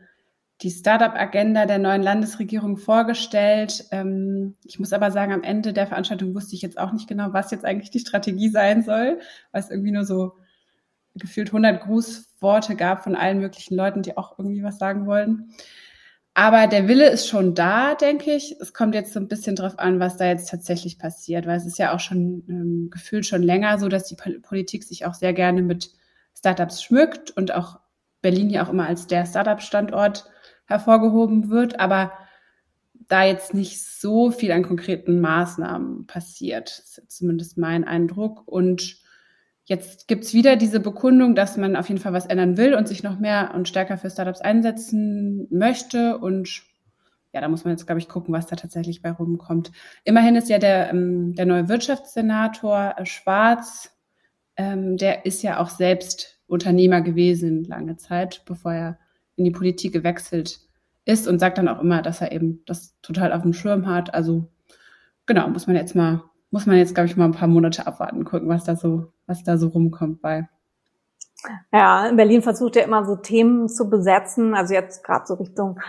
die 0.63 0.71
Startup-Agenda 0.71 1.65
der 1.65 1.77
neuen 1.77 2.01
Landesregierung 2.01 2.77
vorgestellt. 2.77 3.85
Ähm, 3.91 4.55
ich 4.63 4.79
muss 4.79 4.93
aber 4.93 5.11
sagen, 5.11 5.33
am 5.33 5.43
Ende 5.43 5.73
der 5.73 5.87
Veranstaltung 5.87 6.33
wusste 6.33 6.55
ich 6.55 6.61
jetzt 6.61 6.79
auch 6.79 6.93
nicht 6.93 7.07
genau, 7.07 7.33
was 7.33 7.51
jetzt 7.51 7.65
eigentlich 7.65 7.91
die 7.91 7.99
Strategie 7.99 8.49
sein 8.49 8.81
soll, 8.81 9.19
weil 9.51 9.61
es 9.61 9.69
irgendwie 9.69 9.91
nur 9.91 10.05
so 10.05 10.33
gefühlt 11.15 11.49
100 11.49 11.83
Grußworte 11.83 12.75
gab 12.75 13.03
von 13.03 13.15
allen 13.15 13.39
möglichen 13.39 13.75
Leuten, 13.75 14.01
die 14.01 14.17
auch 14.17 14.39
irgendwie 14.39 14.63
was 14.63 14.79
sagen 14.79 15.05
wollen. 15.05 15.51
Aber 16.33 16.65
der 16.65 16.87
Wille 16.87 17.09
ist 17.09 17.27
schon 17.27 17.53
da, 17.53 17.93
denke 17.93 18.33
ich. 18.33 18.55
Es 18.59 18.73
kommt 18.73 18.95
jetzt 18.95 19.13
so 19.13 19.19
ein 19.19 19.27
bisschen 19.27 19.55
drauf 19.55 19.77
an, 19.77 19.99
was 19.99 20.17
da 20.17 20.25
jetzt 20.25 20.49
tatsächlich 20.49 20.97
passiert, 20.97 21.45
weil 21.45 21.57
es 21.57 21.65
ist 21.65 21.77
ja 21.77 21.93
auch 21.93 21.99
schon 21.99 22.43
ähm, 22.47 22.89
gefühlt 22.89 23.25
schon 23.25 23.43
länger 23.43 23.77
so, 23.77 23.89
dass 23.89 24.05
die 24.05 24.15
Politik 24.15 24.83
sich 24.83 25.05
auch 25.05 25.13
sehr 25.13 25.33
gerne 25.33 25.61
mit 25.61 25.91
Startups 26.35 26.81
schmückt 26.81 27.31
und 27.31 27.53
auch 27.53 27.79
Berlin 28.21 28.49
ja 28.49 28.65
auch 28.65 28.69
immer 28.69 28.87
als 28.87 29.05
der 29.05 29.25
Startup-Standort 29.25 30.25
hervorgehoben 30.65 31.49
wird, 31.49 31.79
aber 31.79 32.11
da 33.07 33.23
jetzt 33.25 33.53
nicht 33.53 33.83
so 33.83 34.31
viel 34.31 34.51
an 34.51 34.63
konkreten 34.63 35.19
Maßnahmen 35.21 36.07
passiert. 36.07 36.79
Das 36.79 36.97
ist 36.97 37.11
zumindest 37.11 37.57
mein 37.57 37.83
Eindruck. 37.83 38.47
Und 38.47 38.97
jetzt 39.65 40.07
gibt's 40.07 40.33
wieder 40.33 40.55
diese 40.55 40.79
Bekundung, 40.79 41.35
dass 41.35 41.57
man 41.57 41.75
auf 41.75 41.89
jeden 41.89 42.01
Fall 42.01 42.13
was 42.13 42.25
ändern 42.25 42.57
will 42.57 42.73
und 42.73 42.87
sich 42.87 43.03
noch 43.03 43.19
mehr 43.19 43.51
und 43.53 43.67
stärker 43.67 43.97
für 43.97 44.09
Startups 44.09 44.41
einsetzen 44.41 45.47
möchte. 45.51 46.17
Und 46.17 46.63
ja, 47.33 47.41
da 47.41 47.47
muss 47.49 47.65
man 47.65 47.73
jetzt, 47.73 47.85
glaube 47.85 47.99
ich, 47.99 48.09
gucken, 48.09 48.33
was 48.33 48.47
da 48.47 48.55
tatsächlich 48.55 49.01
bei 49.01 49.11
rumkommt. 49.11 49.71
Immerhin 50.03 50.35
ist 50.35 50.49
ja 50.49 50.59
der, 50.59 50.89
ähm, 50.91 51.33
der 51.35 51.45
neue 51.45 51.67
Wirtschaftssenator 51.67 52.95
äh, 52.97 53.05
Schwarz, 53.05 53.91
ähm, 54.55 54.97
der 54.97 55.25
ist 55.25 55.41
ja 55.41 55.59
auch 55.59 55.69
selbst 55.69 56.39
Unternehmer 56.45 57.01
gewesen 57.01 57.63
lange 57.63 57.97
Zeit, 57.97 58.43
bevor 58.45 58.73
er 58.73 58.99
in 59.35 59.45
die 59.45 59.51
Politik 59.51 59.93
gewechselt 59.93 60.59
ist 61.05 61.27
und 61.27 61.39
sagt 61.39 61.57
dann 61.57 61.67
auch 61.67 61.81
immer, 61.81 62.01
dass 62.01 62.21
er 62.21 62.31
eben 62.31 62.63
das 62.65 62.95
total 63.01 63.33
auf 63.33 63.41
dem 63.41 63.53
Schirm 63.53 63.87
hat. 63.87 64.13
Also 64.13 64.47
genau, 65.25 65.47
muss 65.49 65.67
man 65.67 65.75
jetzt 65.75 65.95
mal, 65.95 66.23
muss 66.51 66.65
man 66.65 66.77
jetzt, 66.77 66.95
glaube 66.95 67.07
ich, 67.07 67.17
mal 67.17 67.25
ein 67.25 67.33
paar 67.33 67.47
Monate 67.47 67.87
abwarten, 67.87 68.23
gucken, 68.23 68.47
was 68.47 68.63
da 68.63 68.75
so, 68.75 69.11
was 69.25 69.43
da 69.43 69.57
so 69.57 69.67
rumkommt 69.67 70.21
bei. 70.21 70.47
Ja, 71.73 72.07
in 72.07 72.15
Berlin 72.15 72.41
versucht 72.41 72.77
er 72.77 72.85
immer 72.85 73.05
so 73.05 73.17
Themen 73.17 73.67
zu 73.67 73.89
besetzen, 73.89 74.53
also 74.53 74.73
jetzt 74.73 75.03
gerade 75.03 75.25
so 75.25 75.33
Richtung 75.33 75.79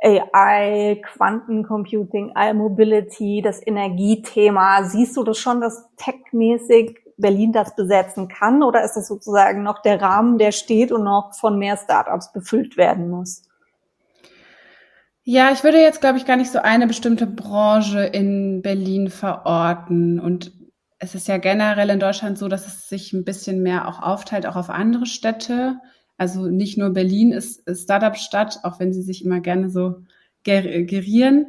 AI, 0.00 1.00
Quantencomputing, 1.02 2.34
I-Mobility, 2.36 3.40
das 3.42 3.66
Energiethema. 3.66 4.84
Siehst 4.84 5.16
du 5.16 5.24
das 5.24 5.38
schon, 5.38 5.60
dass 5.60 5.88
techmäßig 5.96 6.98
Berlin 7.18 7.52
das 7.52 7.76
besetzen 7.76 8.28
kann 8.28 8.62
oder 8.62 8.84
ist 8.84 8.94
das 8.94 9.08
sozusagen 9.08 9.62
noch 9.62 9.82
der 9.82 10.00
Rahmen, 10.00 10.38
der 10.38 10.52
steht 10.52 10.92
und 10.92 11.04
noch 11.04 11.34
von 11.34 11.58
mehr 11.58 11.76
Startups 11.76 12.32
befüllt 12.32 12.76
werden 12.76 13.10
muss? 13.10 13.42
Ja, 15.24 15.50
ich 15.52 15.62
würde 15.62 15.78
jetzt, 15.78 16.00
glaube 16.00 16.16
ich, 16.16 16.24
gar 16.24 16.36
nicht 16.36 16.50
so 16.50 16.60
eine 16.60 16.86
bestimmte 16.86 17.26
Branche 17.26 18.00
in 18.00 18.62
Berlin 18.62 19.10
verorten. 19.10 20.20
Und 20.20 20.52
es 20.98 21.14
ist 21.14 21.28
ja 21.28 21.36
generell 21.36 21.90
in 21.90 22.00
Deutschland 22.00 22.38
so, 22.38 22.48
dass 22.48 22.66
es 22.66 22.88
sich 22.88 23.12
ein 23.12 23.24
bisschen 23.24 23.62
mehr 23.62 23.88
auch 23.88 24.00
aufteilt, 24.00 24.46
auch 24.46 24.56
auf 24.56 24.70
andere 24.70 25.04
Städte. 25.04 25.80
Also 26.16 26.46
nicht 26.46 26.78
nur 26.78 26.90
Berlin 26.90 27.32
ist 27.32 27.62
Startup-Stadt, 27.70 28.60
auch 28.62 28.80
wenn 28.80 28.94
sie 28.94 29.02
sich 29.02 29.22
immer 29.22 29.40
gerne 29.40 29.68
so 29.68 29.96
gerieren. 30.44 31.48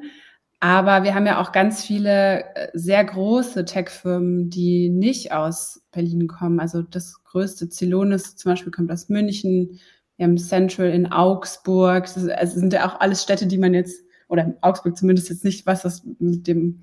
Aber 0.62 1.04
wir 1.04 1.16
haben 1.16 1.25
ja 1.25 1.42
auch 1.42 1.54
ganz 1.54 1.86
viele 1.86 2.44
äh, 2.56 2.70
sehr 2.74 3.04
große 3.04 3.63
Tech-Firmen, 3.63 4.50
die 4.50 4.89
nicht 4.89 5.32
aus 5.32 5.82
Berlin 5.92 6.28
kommen. 6.28 6.60
Also 6.60 6.82
das 6.82 7.24
größte 7.24 7.70
Celonis 7.70 8.36
zum 8.36 8.51
Beispiel 8.51 8.72
kommt 8.72 8.92
aus 8.92 9.08
München. 9.08 9.80
Wir 10.18 10.25
haben 10.25 10.38
Central 10.38 10.89
in 10.89 11.12
Augsburg. 11.12 12.04
Das 12.13 12.28
also 12.28 12.60
sind 12.60 12.74
ja 12.74 12.89
auch 12.89 13.00
alles 13.00 13.24
Städte, 13.24 13.48
die 13.48 13.58
man 13.58 13.74
jetzt, 13.74 14.04
oder 14.28 14.54
Augsburg 14.60 14.98
zumindest 14.98 15.30
jetzt 15.30 15.46
nicht, 15.46 15.66
was 15.66 15.84
das 15.84 16.04
mit 16.20 16.46
dem, 16.46 16.82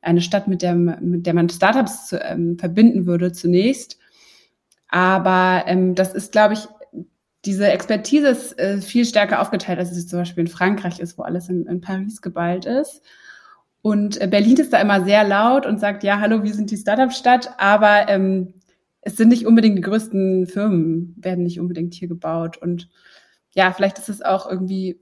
eine 0.00 0.20
Stadt, 0.20 0.48
mit 0.48 0.62
der, 0.62 0.74
mit 0.74 1.24
der 1.24 1.34
man 1.34 1.48
Startups 1.48 2.08
zu, 2.08 2.20
ähm, 2.20 2.58
verbinden 2.58 3.06
würde 3.06 3.30
zunächst. 3.30 3.98
Aber 4.88 5.64
ähm, 5.66 5.94
das 5.94 6.14
ist, 6.14 6.32
glaube 6.32 6.54
ich, 6.54 6.68
diese 7.44 7.70
Expertise 7.70 8.28
ist 8.28 8.58
äh, 8.58 8.80
viel 8.80 9.04
stärker 9.04 9.40
aufgeteilt, 9.40 9.78
als 9.78 9.92
es 9.92 10.08
zum 10.08 10.20
Beispiel 10.20 10.42
in 10.42 10.50
Frankreich 10.50 10.98
ist, 11.00 11.18
wo 11.18 11.22
alles 11.22 11.48
in, 11.48 11.66
in 11.66 11.80
Paris 11.80 12.22
geballt 12.22 12.64
ist. 12.64 13.02
Und 13.82 14.20
äh, 14.20 14.26
Berlin 14.26 14.56
ist 14.56 14.72
da 14.72 14.80
immer 14.80 15.04
sehr 15.04 15.24
laut 15.24 15.66
und 15.66 15.78
sagt, 15.78 16.04
ja, 16.04 16.18
hallo, 16.18 16.42
wir 16.42 16.54
sind 16.54 16.70
die 16.70 16.76
Startup-Stadt, 16.76 17.50
aber 17.58 18.08
ähm, 18.08 18.54
es 19.02 19.16
sind 19.16 19.28
nicht 19.28 19.46
unbedingt 19.46 19.76
die 19.76 19.82
größten 19.82 20.46
Firmen, 20.46 21.14
werden 21.18 21.44
nicht 21.44 21.60
unbedingt 21.60 21.92
hier 21.92 22.08
gebaut. 22.08 22.56
Und 22.56 22.88
ja, 23.54 23.72
vielleicht 23.72 23.98
ist 23.98 24.08
es 24.08 24.22
auch 24.22 24.50
irgendwie, 24.50 24.98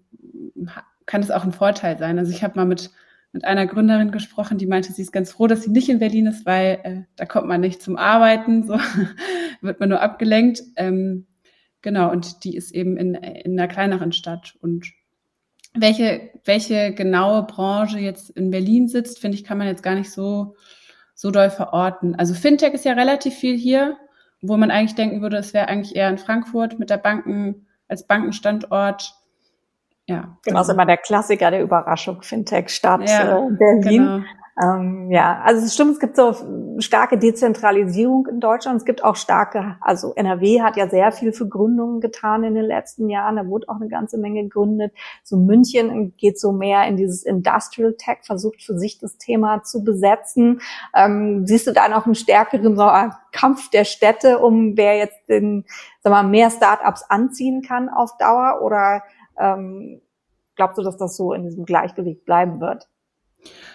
kann 1.06 1.22
es 1.22 1.30
auch 1.30 1.44
ein 1.44 1.52
Vorteil 1.52 1.96
sein. 1.98 2.18
Also 2.18 2.32
ich 2.32 2.42
habe 2.42 2.58
mal 2.58 2.64
mit, 2.64 2.90
mit 3.30 3.44
einer 3.44 3.66
Gründerin 3.66 4.10
gesprochen, 4.10 4.58
die 4.58 4.66
meinte, 4.66 4.92
sie 4.92 5.02
ist 5.02 5.12
ganz 5.12 5.30
froh, 5.30 5.46
dass 5.46 5.62
sie 5.62 5.70
nicht 5.70 5.88
in 5.88 6.00
Berlin 6.00 6.26
ist, 6.26 6.44
weil 6.44 6.80
äh, 6.82 7.02
da 7.14 7.24
kommt 7.24 7.46
man 7.46 7.60
nicht 7.60 7.80
zum 7.80 7.96
Arbeiten, 7.96 8.66
so 8.66 8.78
wird 9.60 9.78
man 9.78 9.90
nur 9.90 10.00
abgelenkt. 10.00 10.62
Ähm, 10.74 11.26
Genau, 11.82 12.10
und 12.10 12.44
die 12.44 12.56
ist 12.56 12.72
eben 12.72 12.96
in, 12.96 13.14
in 13.14 13.58
einer 13.58 13.68
kleineren 13.68 14.12
Stadt. 14.12 14.54
Und 14.60 14.92
welche, 15.74 16.30
welche 16.44 16.94
genaue 16.94 17.42
Branche 17.42 17.98
jetzt 17.98 18.30
in 18.30 18.50
Berlin 18.50 18.88
sitzt, 18.88 19.18
finde 19.18 19.36
ich, 19.36 19.44
kann 19.44 19.58
man 19.58 19.66
jetzt 19.66 19.82
gar 19.82 19.94
nicht 19.94 20.10
so, 20.10 20.54
so 21.14 21.30
doll 21.30 21.50
verorten. 21.50 22.14
Also 22.14 22.34
Fintech 22.34 22.72
ist 22.72 22.84
ja 22.84 22.92
relativ 22.92 23.34
viel 23.34 23.56
hier, 23.56 23.96
wo 24.40 24.56
man 24.56 24.70
eigentlich 24.70 24.94
denken 24.94 25.22
würde, 25.22 25.38
es 25.38 25.54
wäre 25.54 25.68
eigentlich 25.68 25.96
eher 25.96 26.08
in 26.08 26.18
Frankfurt 26.18 26.78
mit 26.78 26.90
der 26.90 26.98
Banken, 26.98 27.66
als 27.88 28.06
Bankenstandort. 28.06 29.14
Ja. 30.06 30.36
Genau, 30.44 30.60
ist 30.60 30.68
immer 30.68 30.86
der 30.86 30.96
Klassiker 30.96 31.50
der 31.50 31.62
Überraschung, 31.62 32.22
Fintech-Stadt 32.22 33.08
ja, 33.08 33.38
äh, 33.38 33.50
Berlin. 33.50 33.82
Genau. 33.82 34.20
Ähm, 34.60 35.10
ja, 35.10 35.40
also 35.40 35.64
es 35.64 35.72
stimmt, 35.72 35.92
es 35.92 35.98
gibt 35.98 36.16
so 36.16 36.34
starke 36.78 37.16
Dezentralisierung 37.16 38.26
in 38.26 38.40
Deutschland. 38.40 38.76
Es 38.76 38.84
gibt 38.84 39.02
auch 39.02 39.16
starke, 39.16 39.76
also 39.80 40.12
NRW 40.14 40.60
hat 40.60 40.76
ja 40.76 40.88
sehr 40.88 41.10
viel 41.10 41.32
für 41.32 41.48
Gründungen 41.48 42.00
getan 42.00 42.44
in 42.44 42.54
den 42.54 42.66
letzten 42.66 43.08
Jahren. 43.08 43.36
Da 43.36 43.46
wurde 43.46 43.68
auch 43.70 43.76
eine 43.76 43.88
ganze 43.88 44.18
Menge 44.18 44.42
gegründet. 44.42 44.92
So 45.22 45.38
München 45.38 46.14
geht 46.18 46.38
so 46.38 46.52
mehr 46.52 46.86
in 46.86 46.98
dieses 46.98 47.22
Industrial 47.22 47.94
Tech, 47.94 48.18
versucht 48.24 48.62
für 48.62 48.78
sich 48.78 48.98
das 48.98 49.16
Thema 49.16 49.62
zu 49.62 49.82
besetzen. 49.84 50.60
Ähm, 50.94 51.46
siehst 51.46 51.66
du 51.66 51.72
da 51.72 51.88
noch 51.88 52.04
einen 52.04 52.14
stärkeren 52.14 52.76
so, 52.76 52.90
Kampf 53.32 53.70
der 53.70 53.84
Städte, 53.84 54.38
um 54.38 54.76
wer 54.76 54.98
jetzt 54.98 55.28
den, 55.30 55.64
sag 56.02 56.10
mal, 56.10 56.24
mehr 56.24 56.50
Startups 56.50 57.04
anziehen 57.08 57.62
kann 57.62 57.88
auf 57.88 58.18
Dauer? 58.18 58.60
Oder 58.62 59.02
ähm, 59.38 60.02
glaubst 60.56 60.76
du, 60.76 60.82
dass 60.82 60.98
das 60.98 61.16
so 61.16 61.32
in 61.32 61.42
diesem 61.42 61.64
Gleichgewicht 61.64 62.26
bleiben 62.26 62.60
wird? 62.60 62.86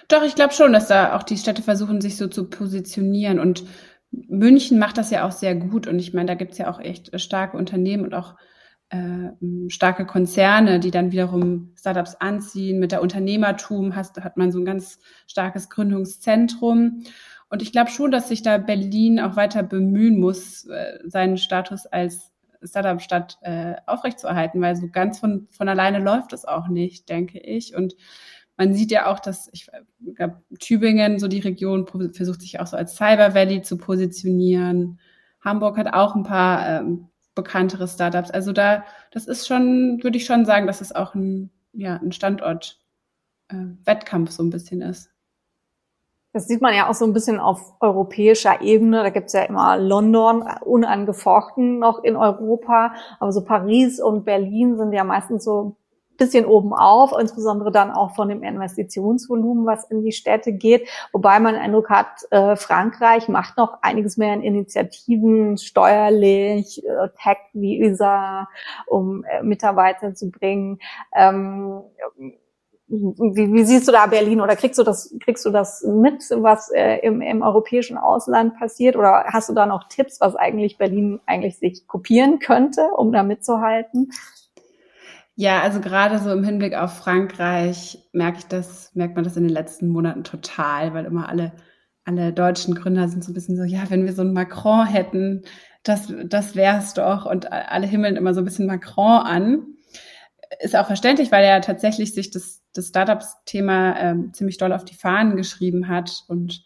Doch, 0.07 0.23
ich 0.23 0.35
glaube 0.35 0.53
schon, 0.53 0.73
dass 0.73 0.87
da 0.87 1.15
auch 1.15 1.23
die 1.23 1.37
Städte 1.37 1.61
versuchen, 1.61 2.01
sich 2.01 2.17
so 2.17 2.27
zu 2.27 2.49
positionieren. 2.49 3.39
Und 3.39 3.65
München 4.11 4.79
macht 4.79 4.97
das 4.97 5.11
ja 5.11 5.25
auch 5.27 5.31
sehr 5.31 5.55
gut. 5.55 5.87
Und 5.87 5.99
ich 5.99 6.13
meine, 6.13 6.27
da 6.27 6.35
gibt 6.35 6.53
es 6.53 6.57
ja 6.57 6.69
auch 6.69 6.79
echt 6.79 7.19
starke 7.19 7.57
Unternehmen 7.57 8.05
und 8.05 8.13
auch 8.13 8.35
äh, 8.89 9.31
starke 9.67 10.05
Konzerne, 10.05 10.79
die 10.79 10.91
dann 10.91 11.11
wiederum 11.11 11.73
Startups 11.75 12.15
anziehen. 12.15 12.79
Mit 12.79 12.91
der 12.91 13.01
Unternehmertum 13.01 13.95
hast, 13.95 14.17
hat 14.23 14.37
man 14.37 14.51
so 14.51 14.59
ein 14.59 14.65
ganz 14.65 14.99
starkes 15.27 15.69
Gründungszentrum. 15.69 17.03
Und 17.49 17.61
ich 17.61 17.71
glaube 17.71 17.91
schon, 17.91 18.11
dass 18.11 18.29
sich 18.29 18.43
da 18.43 18.57
Berlin 18.57 19.19
auch 19.19 19.35
weiter 19.35 19.63
bemühen 19.63 20.19
muss, 20.19 20.65
äh, 20.65 20.99
seinen 21.05 21.37
Status 21.37 21.85
als 21.85 22.31
Startup-Stadt 22.63 23.37
äh, 23.41 23.75
aufrechtzuerhalten, 23.85 24.61
weil 24.61 24.75
so 24.75 24.87
ganz 24.89 25.19
von, 25.19 25.47
von 25.51 25.69
alleine 25.69 25.99
läuft 25.99 26.33
es 26.33 26.45
auch 26.45 26.67
nicht, 26.67 27.09
denke 27.09 27.39
ich. 27.39 27.75
Und 27.75 27.95
man 28.57 28.73
sieht 28.73 28.91
ja 28.91 29.05
auch, 29.05 29.19
dass 29.19 29.49
ich 29.53 29.69
glaube, 30.15 30.41
Tübingen, 30.59 31.19
so 31.19 31.27
die 31.27 31.39
Region, 31.39 31.87
versucht 32.13 32.41
sich 32.41 32.59
auch 32.59 32.67
so 32.67 32.75
als 32.75 32.95
Cyber 32.95 33.35
Valley 33.35 33.61
zu 33.61 33.77
positionieren. 33.77 34.99
Hamburg 35.41 35.77
hat 35.77 35.93
auch 35.93 36.15
ein 36.15 36.23
paar 36.23 36.67
ähm, 36.67 37.07
bekanntere 37.35 37.87
Startups. 37.87 38.31
Also 38.31 38.51
da, 38.51 38.83
das 39.11 39.27
ist 39.27 39.47
schon, 39.47 39.99
würde 40.01 40.17
ich 40.17 40.25
schon 40.25 40.45
sagen, 40.45 40.65
dass 40.65 40.81
es 40.81 40.93
auch 40.93 41.13
ein, 41.13 41.51
ja, 41.71 41.95
ein 41.97 42.11
Standort 42.11 42.79
äh, 43.49 43.55
Wettkampf 43.85 44.31
so 44.31 44.43
ein 44.43 44.49
bisschen 44.49 44.81
ist. 44.81 45.11
Das 46.33 46.47
sieht 46.47 46.61
man 46.61 46.75
ja 46.75 46.89
auch 46.89 46.93
so 46.93 47.05
ein 47.05 47.13
bisschen 47.13 47.39
auf 47.39 47.73
europäischer 47.79 48.61
Ebene. 48.61 49.01
Da 49.03 49.09
gibt's 49.09 49.33
ja 49.33 49.43
immer 49.43 49.77
London, 49.77 50.43
unangefochten 50.65 51.79
noch 51.79 52.03
in 52.03 52.15
Europa. 52.15 52.93
Aber 53.19 53.31
so 53.31 53.43
Paris 53.43 53.99
und 53.99 54.25
Berlin 54.25 54.77
sind 54.77 54.93
ja 54.93 55.03
meistens 55.03 55.43
so 55.43 55.77
bisschen 56.17 56.45
oben 56.45 56.73
auf, 56.73 57.13
insbesondere 57.19 57.71
dann 57.71 57.91
auch 57.91 58.15
von 58.15 58.29
dem 58.29 58.43
Investitionsvolumen, 58.43 59.65
was 59.65 59.85
in 59.89 60.03
die 60.03 60.11
Städte 60.11 60.51
geht. 60.51 60.87
Wobei 61.11 61.39
man 61.39 61.55
Eindruck 61.55 61.89
hat, 61.89 62.07
äh, 62.31 62.55
Frankreich 62.55 63.27
macht 63.27 63.57
noch 63.57 63.81
einiges 63.81 64.17
mehr 64.17 64.33
in 64.33 64.41
Initiativen, 64.41 65.57
steuerlich, 65.57 66.83
äh, 66.85 67.09
Tech, 67.21 67.37
Visa, 67.53 68.47
um 68.87 69.23
äh, 69.23 69.43
Mitarbeiter 69.43 70.13
zu 70.15 70.31
bringen. 70.31 70.79
Ähm, 71.15 71.81
wie, 72.89 73.53
wie 73.53 73.65
siehst 73.65 73.87
du 73.87 73.91
da 73.91 74.05
Berlin 74.05 74.39
oder 74.39 74.55
kriegst 74.55 74.79
du 74.79 74.83
das, 74.83 75.13
kriegst 75.19 75.45
du 75.45 75.49
das 75.49 75.83
mit, 75.83 76.23
was 76.31 76.71
äh, 76.71 76.99
im, 76.99 77.21
im 77.21 77.41
europäischen 77.41 77.97
Ausland 77.97 78.57
passiert? 78.57 78.95
Oder 78.95 79.25
hast 79.27 79.49
du 79.49 79.53
da 79.53 79.65
noch 79.65 79.89
Tipps, 79.89 80.21
was 80.21 80.35
eigentlich 80.35 80.77
Berlin 80.77 81.19
eigentlich 81.25 81.59
sich 81.59 81.85
kopieren 81.85 82.39
könnte, 82.39 82.89
um 82.95 83.11
da 83.11 83.23
mitzuhalten? 83.23 84.11
Ja, 85.39 85.61
also 85.61 85.79
gerade 85.81 86.17
so 86.17 86.31
im 86.31 86.43
Hinblick 86.43 86.73
auf 86.73 86.97
Frankreich 86.97 87.99
merke 88.11 88.39
ich 88.39 88.45
das, 88.45 88.89
merkt 88.95 89.13
man 89.13 89.23
das 89.23 89.37
in 89.37 89.43
den 89.43 89.53
letzten 89.53 89.87
Monaten 89.87 90.23
total, 90.23 90.95
weil 90.95 91.05
immer 91.05 91.29
alle, 91.29 91.53
alle 92.05 92.33
deutschen 92.33 92.73
Gründer 92.73 93.07
sind 93.07 93.23
so 93.23 93.29
ein 93.29 93.35
bisschen 93.35 93.55
so, 93.55 93.63
ja, 93.63 93.87
wenn 93.89 94.05
wir 94.05 94.13
so 94.13 94.23
einen 94.23 94.33
Macron 94.33 94.87
hätten, 94.87 95.43
das, 95.83 96.11
das 96.25 96.55
wär's 96.55 96.95
doch. 96.95 97.27
Und 97.27 97.51
alle 97.51 97.85
himmeln 97.85 98.15
immer 98.15 98.33
so 98.33 98.41
ein 98.41 98.45
bisschen 98.45 98.65
Macron 98.65 99.21
an. 99.21 99.65
Ist 100.59 100.75
auch 100.75 100.87
verständlich, 100.87 101.31
weil 101.31 101.43
er 101.43 101.61
tatsächlich 101.61 102.15
sich 102.15 102.31
das, 102.31 102.63
das 102.73 102.87
Startups-Thema 102.87 103.95
ähm, 103.99 104.33
ziemlich 104.33 104.57
doll 104.57 104.73
auf 104.73 104.85
die 104.85 104.95
Fahnen 104.95 105.35
geschrieben 105.35 105.87
hat 105.87 106.23
und 106.27 106.65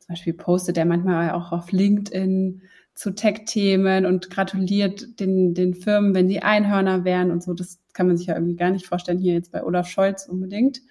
zum 0.00 0.08
Beispiel 0.08 0.34
postet 0.34 0.76
er 0.76 0.86
manchmal 0.86 1.30
auch 1.30 1.52
auf 1.52 1.70
LinkedIn 1.70 2.62
zu 2.94 3.14
Tech-Themen 3.14 4.06
und 4.06 4.28
gratuliert 4.28 5.20
den, 5.20 5.54
den 5.54 5.74
Firmen, 5.74 6.14
wenn 6.14 6.26
die 6.26 6.42
Einhörner 6.42 7.04
wären 7.04 7.30
und 7.30 7.44
so. 7.44 7.54
Das 7.54 7.78
kann 7.98 8.06
man 8.06 8.16
sich 8.16 8.28
ja 8.28 8.34
irgendwie 8.34 8.54
gar 8.54 8.70
nicht 8.70 8.86
vorstellen, 8.86 9.18
hier 9.18 9.34
jetzt 9.34 9.50
bei 9.50 9.64
Olaf 9.64 9.88
Scholz 9.88 10.28
unbedingt. 10.28 10.82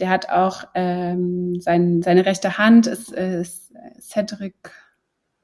Der 0.00 0.10
hat 0.10 0.28
auch 0.28 0.64
ähm, 0.74 1.62
sein, 1.62 2.02
seine 2.02 2.26
rechte 2.26 2.58
Hand, 2.58 2.86
ist, 2.86 3.10
ist 3.10 3.72
Cedric, 4.02 4.54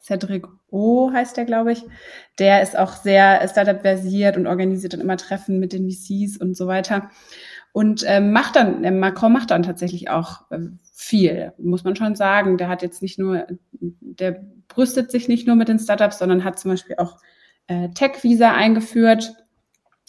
Cedric 0.02 0.46
O 0.68 1.10
heißt 1.10 1.38
der, 1.38 1.46
glaube 1.46 1.72
ich. 1.72 1.82
Der 2.38 2.60
ist 2.60 2.76
auch 2.76 2.92
sehr 2.92 3.48
Startup-versiert 3.48 4.36
und 4.36 4.46
organisiert 4.46 4.92
dann 4.92 5.00
immer 5.00 5.16
Treffen 5.16 5.60
mit 5.60 5.72
den 5.72 5.90
VCs 5.90 6.36
und 6.36 6.58
so 6.58 6.66
weiter. 6.66 7.08
Und 7.72 8.04
ähm, 8.06 8.32
macht 8.32 8.56
dann, 8.56 8.84
äh, 8.84 8.90
Macron 8.90 9.32
macht 9.32 9.50
dann 9.52 9.62
tatsächlich 9.62 10.10
auch 10.10 10.50
äh, 10.50 10.58
viel, 10.92 11.54
muss 11.56 11.84
man 11.84 11.96
schon 11.96 12.16
sagen. 12.16 12.58
Der 12.58 12.68
hat 12.68 12.82
jetzt 12.82 13.00
nicht 13.00 13.18
nur, 13.18 13.46
der 13.70 14.44
brüstet 14.68 15.10
sich 15.10 15.26
nicht 15.26 15.46
nur 15.46 15.56
mit 15.56 15.68
den 15.68 15.78
Startups, 15.78 16.18
sondern 16.18 16.44
hat 16.44 16.58
zum 16.58 16.72
Beispiel 16.72 16.96
auch 16.98 17.16
äh, 17.66 17.88
Tech-Visa 17.94 18.52
eingeführt, 18.52 19.32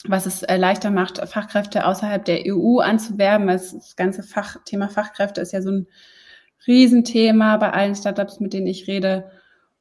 was 0.07 0.25
es 0.25 0.43
äh, 0.43 0.57
leichter 0.57 0.91
macht, 0.91 1.17
Fachkräfte 1.29 1.85
außerhalb 1.85 2.25
der 2.25 2.43
EU 2.47 2.79
anzuwerben. 2.79 3.47
Das 3.47 3.95
ganze 3.95 4.23
Fach, 4.23 4.57
Thema 4.65 4.89
Fachkräfte 4.89 5.41
ist 5.41 5.53
ja 5.53 5.61
so 5.61 5.71
ein 5.71 5.87
Riesenthema 6.67 7.57
bei 7.57 7.71
allen 7.71 7.95
Startups, 7.95 8.39
mit 8.39 8.53
denen 8.53 8.67
ich 8.67 8.87
rede. 8.87 9.31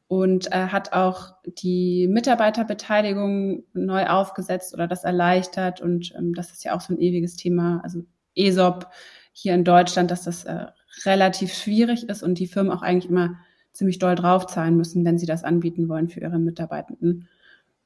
Und 0.08 0.50
äh, 0.52 0.66
hat 0.66 0.92
auch 0.92 1.34
die 1.44 2.08
Mitarbeiterbeteiligung 2.08 3.62
neu 3.74 4.06
aufgesetzt 4.08 4.74
oder 4.74 4.88
das 4.88 5.04
erleichtert. 5.04 5.80
Und 5.80 6.12
ähm, 6.16 6.34
das 6.34 6.50
ist 6.50 6.64
ja 6.64 6.74
auch 6.74 6.80
so 6.80 6.92
ein 6.92 7.00
ewiges 7.00 7.36
Thema. 7.36 7.80
Also 7.84 8.04
ESOP 8.34 8.88
hier 9.32 9.54
in 9.54 9.62
Deutschland, 9.62 10.10
dass 10.10 10.24
das 10.24 10.44
äh, 10.44 10.66
relativ 11.04 11.54
schwierig 11.54 12.08
ist 12.08 12.22
und 12.24 12.38
die 12.40 12.48
Firmen 12.48 12.72
auch 12.72 12.82
eigentlich 12.82 13.08
immer 13.08 13.36
ziemlich 13.72 14.00
doll 14.00 14.16
draufzahlen 14.16 14.76
müssen, 14.76 15.04
wenn 15.04 15.18
sie 15.18 15.26
das 15.26 15.44
anbieten 15.44 15.88
wollen 15.88 16.08
für 16.08 16.20
ihre 16.20 16.40
Mitarbeitenden. 16.40 17.28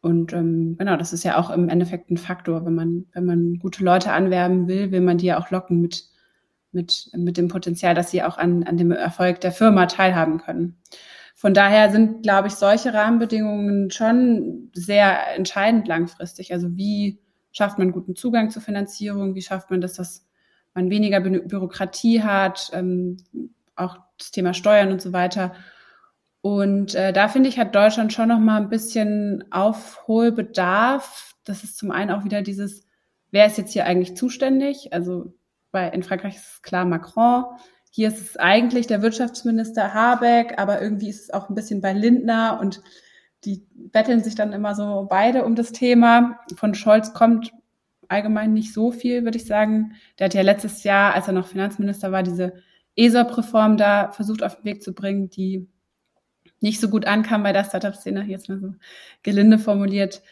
Und 0.05 0.35
ähm, 0.35 0.77
genau, 0.79 0.99
das 0.99 1.15
ist 1.15 1.25
ja 1.25 1.39
auch 1.39 1.49
im 1.49 1.71
Endeffekt 1.71 2.11
ein 2.11 2.19
Faktor. 2.19 2.67
Wenn 2.67 2.75
man, 2.75 3.07
wenn 3.15 3.25
man 3.25 3.59
gute 3.59 3.83
Leute 3.83 4.13
anwerben 4.13 4.69
will, 4.69 4.93
will 4.93 5.01
man 5.01 5.17
die 5.17 5.25
ja 5.25 5.39
auch 5.39 5.51
locken 5.51 5.81
mit, 5.81 6.05
mit, 6.73 7.09
mit 7.15 7.39
dem 7.39 7.49
Potenzial, 7.49 7.95
dass 7.95 8.11
sie 8.11 8.23
auch 8.23 8.37
an, 8.37 8.65
an 8.65 8.77
dem 8.77 8.93
Erfolg 8.93 9.41
der 9.41 9.51
Firma 9.51 9.87
teilhaben 9.87 10.37
können. 10.37 10.77
Von 11.35 11.55
daher 11.55 11.91
sind, 11.91 12.23
glaube 12.23 12.49
ich, 12.49 12.55
solche 12.55 12.93
Rahmenbedingungen 12.93 13.91
schon 13.91 14.71
sehr 14.75 15.35
entscheidend 15.35 15.89
langfristig. 15.89 16.53
Also 16.53 16.77
wie 16.77 17.19
schafft 17.51 17.79
man 17.79 17.91
guten 17.91 18.15
Zugang 18.15 18.51
zur 18.51 18.61
Finanzierung? 18.61 19.35
Wie 19.35 19.41
schafft 19.41 19.71
man, 19.71 19.81
dass 19.81 19.95
das 19.95 20.27
man 20.75 20.91
weniger 20.91 21.21
Bü 21.21 21.41
Bürokratie 21.49 22.23
hat, 22.23 22.69
ähm, 22.75 23.17
auch 23.75 23.97
das 24.19 24.33
Thema 24.33 24.53
Steuern 24.53 24.93
und 24.93 25.01
so 25.01 25.15
weiter. 25.15 25.55
Und 26.45 26.95
äh, 26.95 27.15
da 27.15 27.29
finde 27.29 27.49
ich, 27.49 27.59
hat 27.59 27.75
Deutschland 27.75 28.13
schon 28.13 28.29
noch 28.29 28.39
mal 28.39 28.61
ein 28.61 28.69
bisschen 28.69 29.51
Aufholbedarf. 29.51 31.35
Das 31.43 31.65
ist 31.65 31.79
zum 31.79 31.91
einen 31.91 32.11
auch 32.11 32.23
wieder 32.23 32.43
dieses, 32.43 32.85
wer 33.31 33.47
ist 33.47 33.57
jetzt 33.57 33.73
hier 33.73 33.87
eigentlich 33.87 34.15
zuständig? 34.15 34.93
Also 34.93 35.33
bei, 35.73 35.89
in 35.89 36.03
Frankreich 36.03 36.37
ist 36.37 36.57
es 36.57 36.63
klar 36.63 36.85
Macron. 36.85 37.47
Hier 37.91 38.09
ist 38.09 38.21
es 38.21 38.37
eigentlich 38.37 38.87
der 38.87 39.01
Wirtschaftsminister 39.01 39.95
Habeck, 39.95 40.59
aber 40.59 40.83
irgendwie 40.83 41.09
ist 41.09 41.23
es 41.23 41.31
auch 41.33 41.49
ein 41.49 41.55
bisschen 41.55 41.81
bei 41.81 41.95
Lindner 41.95 42.59
und 42.61 42.83
die 43.47 43.67
betteln 43.73 44.23
sich 44.23 44.35
dann 44.35 44.53
immer 44.53 44.75
so 44.75 45.07
beide 45.09 45.47
um 45.47 45.55
das 45.55 45.73
Thema. 45.73 46.41
Von 46.57 46.75
Scholz 46.75 47.15
kommt 47.15 47.55
allgemein 48.09 48.53
nicht 48.53 48.75
so 48.75 48.93
viel, 48.93 49.25
würde 49.25 49.39
ich 49.39 49.47
sagen. 49.47 49.93
Der 50.19 50.27
hat 50.27 50.35
ja 50.35 50.43
letztes 50.43 50.85
Jahr, 50.85 51.15
als 51.15 51.27
er 51.27 51.33
noch 51.33 51.47
Finanzminister 51.47 52.13
war, 52.13 52.23
diese 52.23 52.53
ESOP-Reform 52.97 53.79
da 53.79 54.13
versucht 54.13 54.43
auf 54.43 54.57
den 54.57 54.67
Weg 54.67 54.83
zu 54.83 54.93
bringen, 54.93 55.31
die 55.31 55.71
nicht 56.65 56.81
so 56.81 56.89
gut 56.89 57.07
ankam 57.07 57.43
bei 57.43 57.53
der 57.53 57.65
Startup-Szene, 57.65 58.25
jetzt 58.25 58.49
mal 58.49 58.59
so 58.59 58.75
gelinde 59.23 59.59
formuliert. 59.59 60.23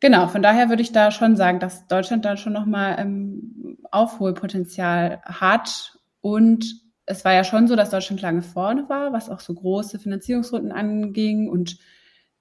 Genau, 0.00 0.26
von 0.26 0.42
daher 0.42 0.70
würde 0.70 0.80
ich 0.80 0.90
da 0.90 1.10
schon 1.10 1.36
sagen, 1.36 1.60
dass 1.60 1.86
Deutschland 1.86 2.24
da 2.24 2.38
schon 2.38 2.54
nochmal 2.54 2.96
ähm, 2.98 3.76
Aufholpotenzial 3.90 5.20
hat. 5.22 5.98
Und 6.22 6.64
es 7.04 7.26
war 7.26 7.34
ja 7.34 7.44
schon 7.44 7.68
so, 7.68 7.76
dass 7.76 7.90
Deutschland 7.90 8.22
lange 8.22 8.40
vorne 8.40 8.88
war, 8.88 9.12
was 9.12 9.28
auch 9.28 9.40
so 9.40 9.52
große 9.52 9.98
Finanzierungsrunden 9.98 10.72
anging 10.72 11.50
und 11.50 11.76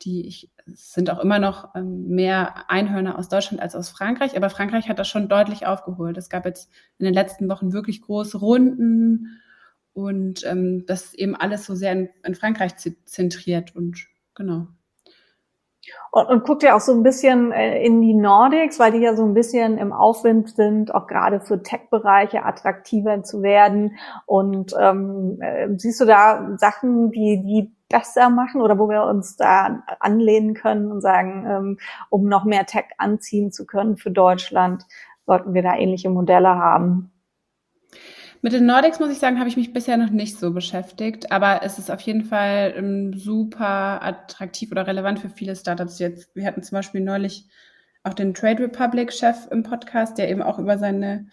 die 0.02 0.26
ich, 0.26 0.50
sind 0.66 1.10
auch 1.10 1.20
immer 1.20 1.40
noch 1.40 1.76
ähm, 1.76 2.08
mehr 2.08 2.70
Einhörner 2.70 3.20
aus 3.20 3.28
Deutschland 3.28 3.62
als 3.62 3.76
aus 3.76 3.90
Frankreich, 3.90 4.38
aber 4.38 4.50
Frankreich 4.50 4.88
hat 4.88 4.98
das 4.98 5.10
schon 5.10 5.28
deutlich 5.28 5.68
aufgeholt. 5.68 6.18
Es 6.18 6.30
gab 6.30 6.46
jetzt 6.46 6.72
in 7.00 7.06
den 7.06 7.14
letzten 7.14 7.50
Wochen 7.50 7.74
wirklich 7.74 8.02
große 8.02 8.38
Runden 8.38 9.42
und 9.94 10.46
ähm, 10.46 10.86
das 10.88 11.06
ist 11.06 11.14
eben 11.16 11.36
alles 11.36 11.66
so 11.66 11.76
sehr 11.76 11.92
in, 11.92 12.10
in 12.24 12.36
Frankreich 12.36 12.74
zentriert 13.06 13.76
und 13.76 14.08
genau. 14.36 14.68
Und, 16.12 16.28
und 16.28 16.44
guckt 16.46 16.64
ja 16.64 16.76
auch 16.76 16.82
so 16.82 16.94
ein 16.94 17.04
bisschen 17.04 17.52
äh, 17.52 17.84
in 17.84 18.02
die 18.02 18.14
Nordics, 18.14 18.80
weil 18.80 18.92
die 18.92 19.00
ja 19.00 19.16
so 19.16 19.24
ein 19.24 19.34
bisschen 19.34 19.78
im 19.78 19.92
Aufwind 19.92 20.56
sind, 20.56 20.94
auch 20.94 21.08
gerade 21.08 21.40
für 21.42 21.62
Tech-Bereiche 21.62 22.46
attraktiver 22.46 23.24
zu 23.24 23.42
werden. 23.42 23.98
Und 24.26 24.74
ähm, 24.80 25.40
äh, 25.42 25.70
siehst 25.78 26.00
du 26.02 26.06
da 26.06 26.56
Sachen, 26.58 27.12
die 27.12 27.42
die 27.44 27.76
besser 27.90 28.30
machen 28.30 28.62
oder 28.62 28.80
wo 28.80 28.90
wir 28.90 29.04
uns 29.04 29.36
da 29.36 29.84
anlehnen 30.00 30.56
können 30.56 30.92
und 30.92 31.02
sagen, 31.02 31.46
ähm, 31.48 31.78
um 32.10 32.28
noch 32.28 32.44
mehr 32.44 32.66
Tech 32.66 32.86
anziehen 32.98 33.52
zu 33.52 33.66
können 33.66 33.98
für 33.98 34.10
Deutschland, 34.10 34.86
sollten 35.26 35.54
wir 35.54 35.62
da 35.62 35.76
ähnliche 35.76 36.10
Modelle 36.10 36.56
haben? 36.56 37.13
Mit 38.44 38.52
den 38.52 38.66
Nordics 38.66 39.00
muss 39.00 39.10
ich 39.10 39.20
sagen, 39.20 39.40
habe 39.40 39.48
ich 39.48 39.56
mich 39.56 39.72
bisher 39.72 39.96
noch 39.96 40.10
nicht 40.10 40.38
so 40.38 40.52
beschäftigt, 40.52 41.32
aber 41.32 41.62
es 41.64 41.80
ist 41.80 41.90
auf 41.90 42.02
jeden 42.02 42.26
Fall 42.26 42.76
um, 42.78 43.18
super 43.18 44.04
attraktiv 44.04 44.70
oder 44.70 44.86
relevant 44.86 45.20
für 45.20 45.30
viele 45.30 45.56
Startups 45.56 45.98
jetzt. 46.00 46.36
Wir 46.36 46.46
hatten 46.46 46.62
zum 46.62 46.76
Beispiel 46.76 47.00
neulich 47.00 47.48
auch 48.04 48.14
den 48.14 48.34
Trade 48.34 48.64
Republic 48.64 49.14
Chef 49.14 49.48
im 49.50 49.64
Podcast, 49.64 50.18
der 50.18 50.30
eben 50.30 50.42
auch 50.42 50.60
über 50.60 50.78
seine 50.78 51.28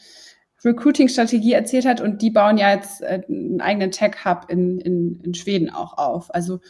Recruiting-Strategie 0.65 1.53
erzählt 1.53 1.85
hat 1.85 2.01
und 2.01 2.23
die 2.23 2.31
bauen 2.31 2.59
ja 2.59 2.73
jetzt 2.73 3.03
äh, 3.03 3.23
einen 3.29 3.61
eigenen 3.61 3.91
Tech-Hub 3.91 4.47
in, 4.49 4.79
in, 4.79 5.21
in 5.25 5.35
Schweden 5.35 5.69
auch 5.69 5.99
auf. 5.99 6.33
Also 6.33 6.61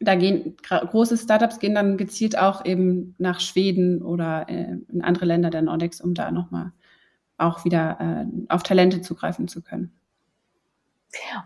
da 0.00 0.16
gehen 0.16 0.56
große 0.68 1.16
Startups 1.16 1.60
gehen 1.60 1.76
dann 1.76 1.96
gezielt 1.96 2.36
auch 2.36 2.64
eben 2.64 3.14
nach 3.18 3.38
Schweden 3.38 4.02
oder 4.02 4.48
äh, 4.48 4.78
in 4.88 5.02
andere 5.02 5.26
Länder 5.26 5.50
der 5.50 5.62
Nordics, 5.62 6.00
um 6.00 6.14
da 6.14 6.32
nochmal 6.32 6.72
auch 7.38 7.64
wieder 7.64 7.98
äh, 8.00 8.52
auf 8.52 8.62
Talente 8.62 9.02
zugreifen 9.02 9.48
zu 9.48 9.62
können. 9.62 9.92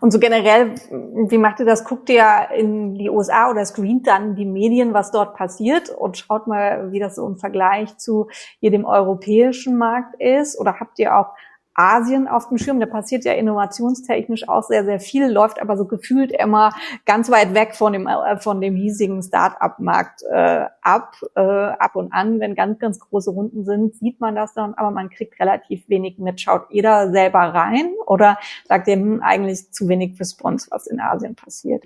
Und 0.00 0.10
so 0.12 0.18
generell, 0.18 0.74
wie 0.90 1.38
macht 1.38 1.60
ihr 1.60 1.66
das? 1.66 1.84
Guckt 1.84 2.08
ihr 2.10 2.48
in 2.56 2.94
die 2.94 3.10
USA 3.10 3.50
oder 3.50 3.64
screent 3.64 4.06
dann 4.06 4.34
die 4.34 4.44
Medien, 4.44 4.94
was 4.94 5.10
dort 5.10 5.36
passiert 5.36 5.90
und 5.90 6.18
schaut 6.18 6.46
mal, 6.46 6.92
wie 6.92 6.98
das 6.98 7.16
so 7.16 7.26
im 7.26 7.36
Vergleich 7.36 7.96
zu 7.98 8.28
hier 8.58 8.70
dem 8.70 8.84
europäischen 8.84 9.78
Markt 9.78 10.20
ist? 10.20 10.58
Oder 10.58 10.80
habt 10.80 10.98
ihr 10.98 11.16
auch 11.16 11.34
Asien 11.80 12.28
auf 12.28 12.48
dem 12.48 12.58
Schirm. 12.58 12.78
Da 12.78 12.86
passiert 12.86 13.24
ja 13.24 13.32
innovationstechnisch 13.32 14.48
auch 14.48 14.62
sehr, 14.62 14.84
sehr 14.84 15.00
viel, 15.00 15.26
läuft 15.30 15.62
aber 15.62 15.76
so 15.78 15.86
gefühlt 15.86 16.30
immer 16.30 16.72
ganz 17.06 17.30
weit 17.30 17.54
weg 17.54 17.74
von 17.74 17.94
dem, 17.94 18.06
äh, 18.06 18.38
von 18.38 18.60
dem 18.60 18.76
hiesigen 18.76 19.22
Start-up-Markt 19.22 20.22
äh, 20.30 20.66
ab, 20.82 21.16
äh, 21.34 21.40
ab 21.40 21.96
und 21.96 22.12
an. 22.12 22.38
Wenn 22.38 22.54
ganz, 22.54 22.78
ganz 22.78 23.00
große 23.00 23.30
Runden 23.30 23.64
sind, 23.64 23.94
sieht 23.94 24.20
man 24.20 24.34
das 24.34 24.52
dann, 24.52 24.74
aber 24.74 24.90
man 24.90 25.08
kriegt 25.08 25.40
relativ 25.40 25.88
wenig 25.88 26.18
mit. 26.18 26.40
Schaut 26.40 26.66
jeder 26.70 27.10
selber 27.10 27.38
rein 27.40 27.94
oder 28.06 28.38
sagt 28.68 28.86
ihr 28.88 28.96
hm, 28.96 29.22
eigentlich 29.22 29.72
zu 29.72 29.88
wenig 29.88 30.20
Response, 30.20 30.68
was 30.70 30.86
in 30.86 31.00
Asien 31.00 31.34
passiert? 31.34 31.84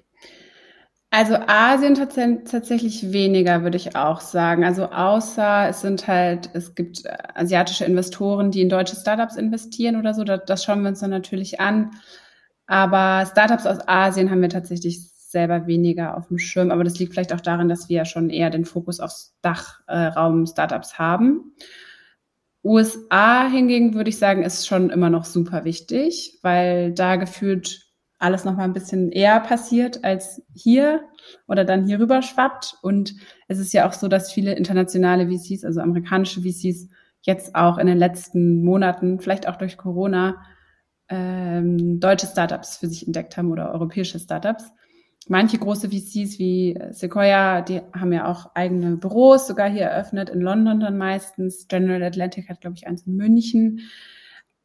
Also 1.17 1.37
Asien 1.37 1.95
tatsächlich 1.95 3.13
weniger, 3.13 3.63
würde 3.63 3.77
ich 3.77 3.95
auch 3.95 4.21
sagen. 4.21 4.65
Also 4.65 4.87
außer 4.87 5.69
es 5.69 5.81
sind 5.81 6.09
halt, 6.09 6.51
es 6.55 6.75
gibt 6.75 7.05
äh, 7.05 7.17
asiatische 7.37 7.85
Investoren, 7.85 8.51
die 8.51 8.63
in 8.63 8.69
deutsche 8.69 8.97
Startups 8.97 9.37
investieren 9.37 9.95
oder 9.95 10.13
so. 10.13 10.25
Das, 10.25 10.65
schauen 10.65 10.83
wir 10.83 10.89
uns 10.89 10.99
dann 10.99 11.11
natürlich 11.11 11.61
an. 11.61 11.93
Aber 12.67 13.27
Startups 13.31 13.65
aus 13.65 13.79
Asien 13.87 14.29
haben 14.29 14.43
wir 14.43 14.49
tatsächlich 14.49 15.09
selber 15.13 15.69
weniger 15.69 16.17
auf 16.17 16.27
dem 16.27 16.39
Schirm. 16.39 16.73
Aber 16.73 16.83
das 16.83 16.99
liegt 16.99 17.13
vielleicht 17.13 17.33
auch 17.33 17.41
daran, 17.41 17.69
dass 17.69 17.89
wir 17.89 17.99
ja 17.99 18.05
schon 18.07 18.29
eher 18.29 18.51
den 18.51 18.65
Fokus 18.65 18.99
aufs 18.99 19.37
Dachraum 19.41 20.47
Startups 20.47 20.99
haben. 20.99 21.55
USA 22.65 23.47
hingegen 23.47 23.95
würde 23.95 24.11
ich 24.11 24.19
sagen, 24.19 24.43
ist 24.43 24.67
schon 24.67 24.91
immer 24.91 25.11
noch 25.11 25.27
super 25.27 25.65
wichtig, 25.65 26.41
weil 26.43 26.93
da 26.93 27.15
gefühlt 27.15 27.84
alles 28.19 28.45
noch 28.45 28.57
mal 28.57 28.65
ein 28.65 28.73
bisschen 28.73 29.11
eher 29.13 29.41
passiert 29.41 30.05
als 30.05 30.43
hier 30.55 31.05
oder 31.47 31.65
dann 31.65 31.87
hier 31.87 31.99
rüber 31.99 32.23
schwappt. 32.23 32.77
Und 32.83 33.15
es 33.49 33.59
ist 33.59 33.73
ja 33.73 33.89
auch 33.89 33.93
so, 33.93 34.09
dass 34.09 34.33
viele 34.33 34.55
internationale 34.55 35.29
VCs, 35.29 35.65
also 35.65 35.81
amerikanische 35.81 36.43
VCs, 36.43 36.89
jetzt 37.23 37.55
auch 37.55 37.79
in 37.79 37.87
den 37.87 37.99
letzten 37.99 38.63
Monaten, 38.65 39.19
vielleicht 39.19 39.49
auch 39.49 39.57
durch 39.57 39.77
Corona, 39.77 40.43
ähm, 41.09 42.01
deutsche 42.01 42.27
Startups 42.27 42.77
für 42.77 42.87
sich 42.87 43.07
entdeckt 43.07 43.37
haben 43.37 43.51
oder 43.51 43.73
europäische 43.73 44.19
Startups. 44.19 44.71
Manche 45.27 45.59
große 45.59 45.89
VCs 45.89 46.39
wie 46.39 46.79
Sequoia, 46.91 47.63
die 47.63 47.81
haben 47.95 48.13
ja 48.13 48.27
auch 48.27 48.55
eigene 48.55 48.97
Büros 48.97 49.47
sogar 49.47 49.71
hier 49.71 49.85
eröffnet, 49.85 50.29
in 50.29 50.43
London 50.43 50.81
dann 50.81 50.99
meistens. 50.99 51.67
General 51.67 52.03
Atlantic 52.03 52.51
hat, 52.51 52.61
glaube 52.61 52.77
ich, 52.77 52.87
eins 52.87 53.07
in 53.07 53.17
München. 53.17 53.81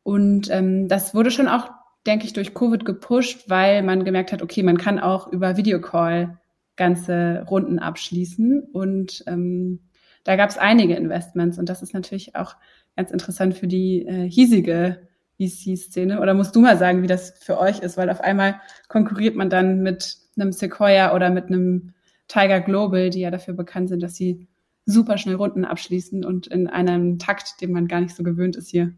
Und 0.03 0.49
ähm, 0.49 0.89
das 0.89 1.15
wurde 1.15 1.31
schon 1.31 1.47
auch 1.47 1.69
denke 2.10 2.26
ich, 2.26 2.34
durch 2.34 2.56
Covid 2.56 2.86
gepusht, 2.86 3.50
weil 3.50 3.84
man 3.84 4.04
gemerkt 4.04 4.32
hat, 4.32 4.41
okay, 4.41 4.63
man 4.63 4.78
kann 4.78 5.00
auch 5.00 5.32
über 5.32 5.58
Videocall 5.58 6.39
ganze 6.76 7.45
Runden 7.48 7.78
abschließen. 7.78 8.63
Und 8.74 9.24
ähm, 9.28 9.82
da 10.24 10.36
gab 10.36 10.50
es 10.50 10.58
einige 10.58 10.95
Investments 10.95 11.60
und 11.60 11.69
das 11.69 11.84
ist 11.84 11.93
natürlich 11.93 12.36
auch 12.36 12.56
ganz 12.95 13.12
interessant 13.12 13.54
für 13.54 13.67
die 13.67 14.08
äh, 14.08 14.28
hiesige 14.28 15.08
VC-Szene. 15.39 16.19
Oder 16.19 16.34
musst 16.34 16.56
du 16.56 16.62
mal 16.62 16.80
sagen, 16.80 17.04
wie 17.04 17.08
das 17.08 17.32
für 17.39 17.60
euch 17.60 17.80
ist? 17.80 17.95
Weil 17.95 18.10
auf 18.10 18.22
einmal 18.22 18.60
konkurriert 18.88 19.36
man 19.36 19.52
dann 19.52 19.84
mit 19.84 20.17
einem 20.36 20.52
Sequoia 20.52 21.13
oder 21.13 21.30
mit 21.30 21.45
einem 21.45 21.93
Tiger 22.28 22.60
Global, 22.60 23.12
die 23.12 23.19
ja 23.19 23.30
dafür 23.30 23.54
bekannt 23.54 23.89
sind, 23.89 24.02
dass 24.02 24.15
sie 24.15 24.48
super 24.86 25.19
schnell 25.19 25.36
Runden 25.36 25.63
abschließen 25.63 26.26
und 26.26 26.48
in 26.48 26.67
einem 26.67 27.19
Takt, 27.19 27.62
den 27.62 27.72
man 27.72 27.88
gar 27.88 28.02
nicht 28.02 28.15
so 28.15 28.24
gewöhnt 28.24 28.56
ist 28.56 28.69
hier. 28.69 28.93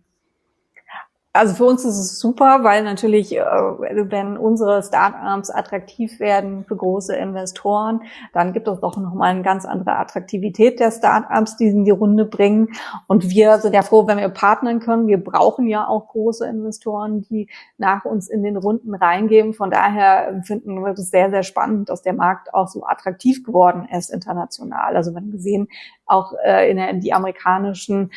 Also 1.34 1.54
für 1.54 1.63
uns 1.63 1.86
ist 1.86 1.98
es 1.98 2.20
super, 2.20 2.60
weil 2.63 2.84
natürlich, 2.84 3.38
äh, 3.38 3.41
wenn 3.41 4.36
unsere 4.36 4.84
Startups 4.84 5.50
attraktiv 5.50 6.20
werden 6.20 6.65
für 6.65 6.76
große 6.76 7.15
Investoren, 7.15 8.02
dann 8.34 8.52
gibt 8.52 8.67
es 8.67 8.82
doch 8.82 8.98
nochmal 8.98 9.32
eine 9.32 9.41
ganz 9.41 9.63
andere 9.63 9.96
Attraktivität 9.96 10.82
der 10.82 10.91
Startups, 10.91 11.56
die 11.56 11.67
in 11.67 11.86
die 11.86 11.91
Runde 11.91 12.26
bringen. 12.26 12.67
Und 13.08 13.30
wir 13.30 13.60
sind 13.60 13.74
ja 13.74 13.82
froh, 13.82 14.08
wenn 14.08 14.17
wir 14.17 14.28
partnern 14.28 14.82
können. 14.82 15.08
Wir 15.08 15.24
brauchen 15.24 15.67
ja 15.67 15.88
auch 15.88 16.10
große 16.10 16.46
Investoren, 16.46 17.22
die 17.22 17.50
nach 17.78 18.04
uns 18.04 18.28
in 18.28 18.44
den 18.44 18.58
Runden 18.58 18.94
reingeben. 18.94 19.54
Von 19.54 19.72
daher 19.72 20.41
finden 20.44 20.84
wir 20.84 20.94
das 20.94 21.12
sehr, 21.12 21.30
sehr 21.30 21.44
spannend, 21.44 21.88
dass 21.88 22.02
der 22.02 22.13
Markt 22.13 22.54
auch 22.54 22.67
so 22.67 22.84
attraktiv 22.86 23.46
geworden 23.46 23.88
ist 23.89 24.10
international. 24.10 24.98
Also 24.98 25.15
wenn 25.15 25.32
gesehen, 25.32 25.70
auch 26.06 26.34
äh, 26.44 26.70
in 26.70 27.00
die 27.00 27.13
amerikanischen 27.13 28.12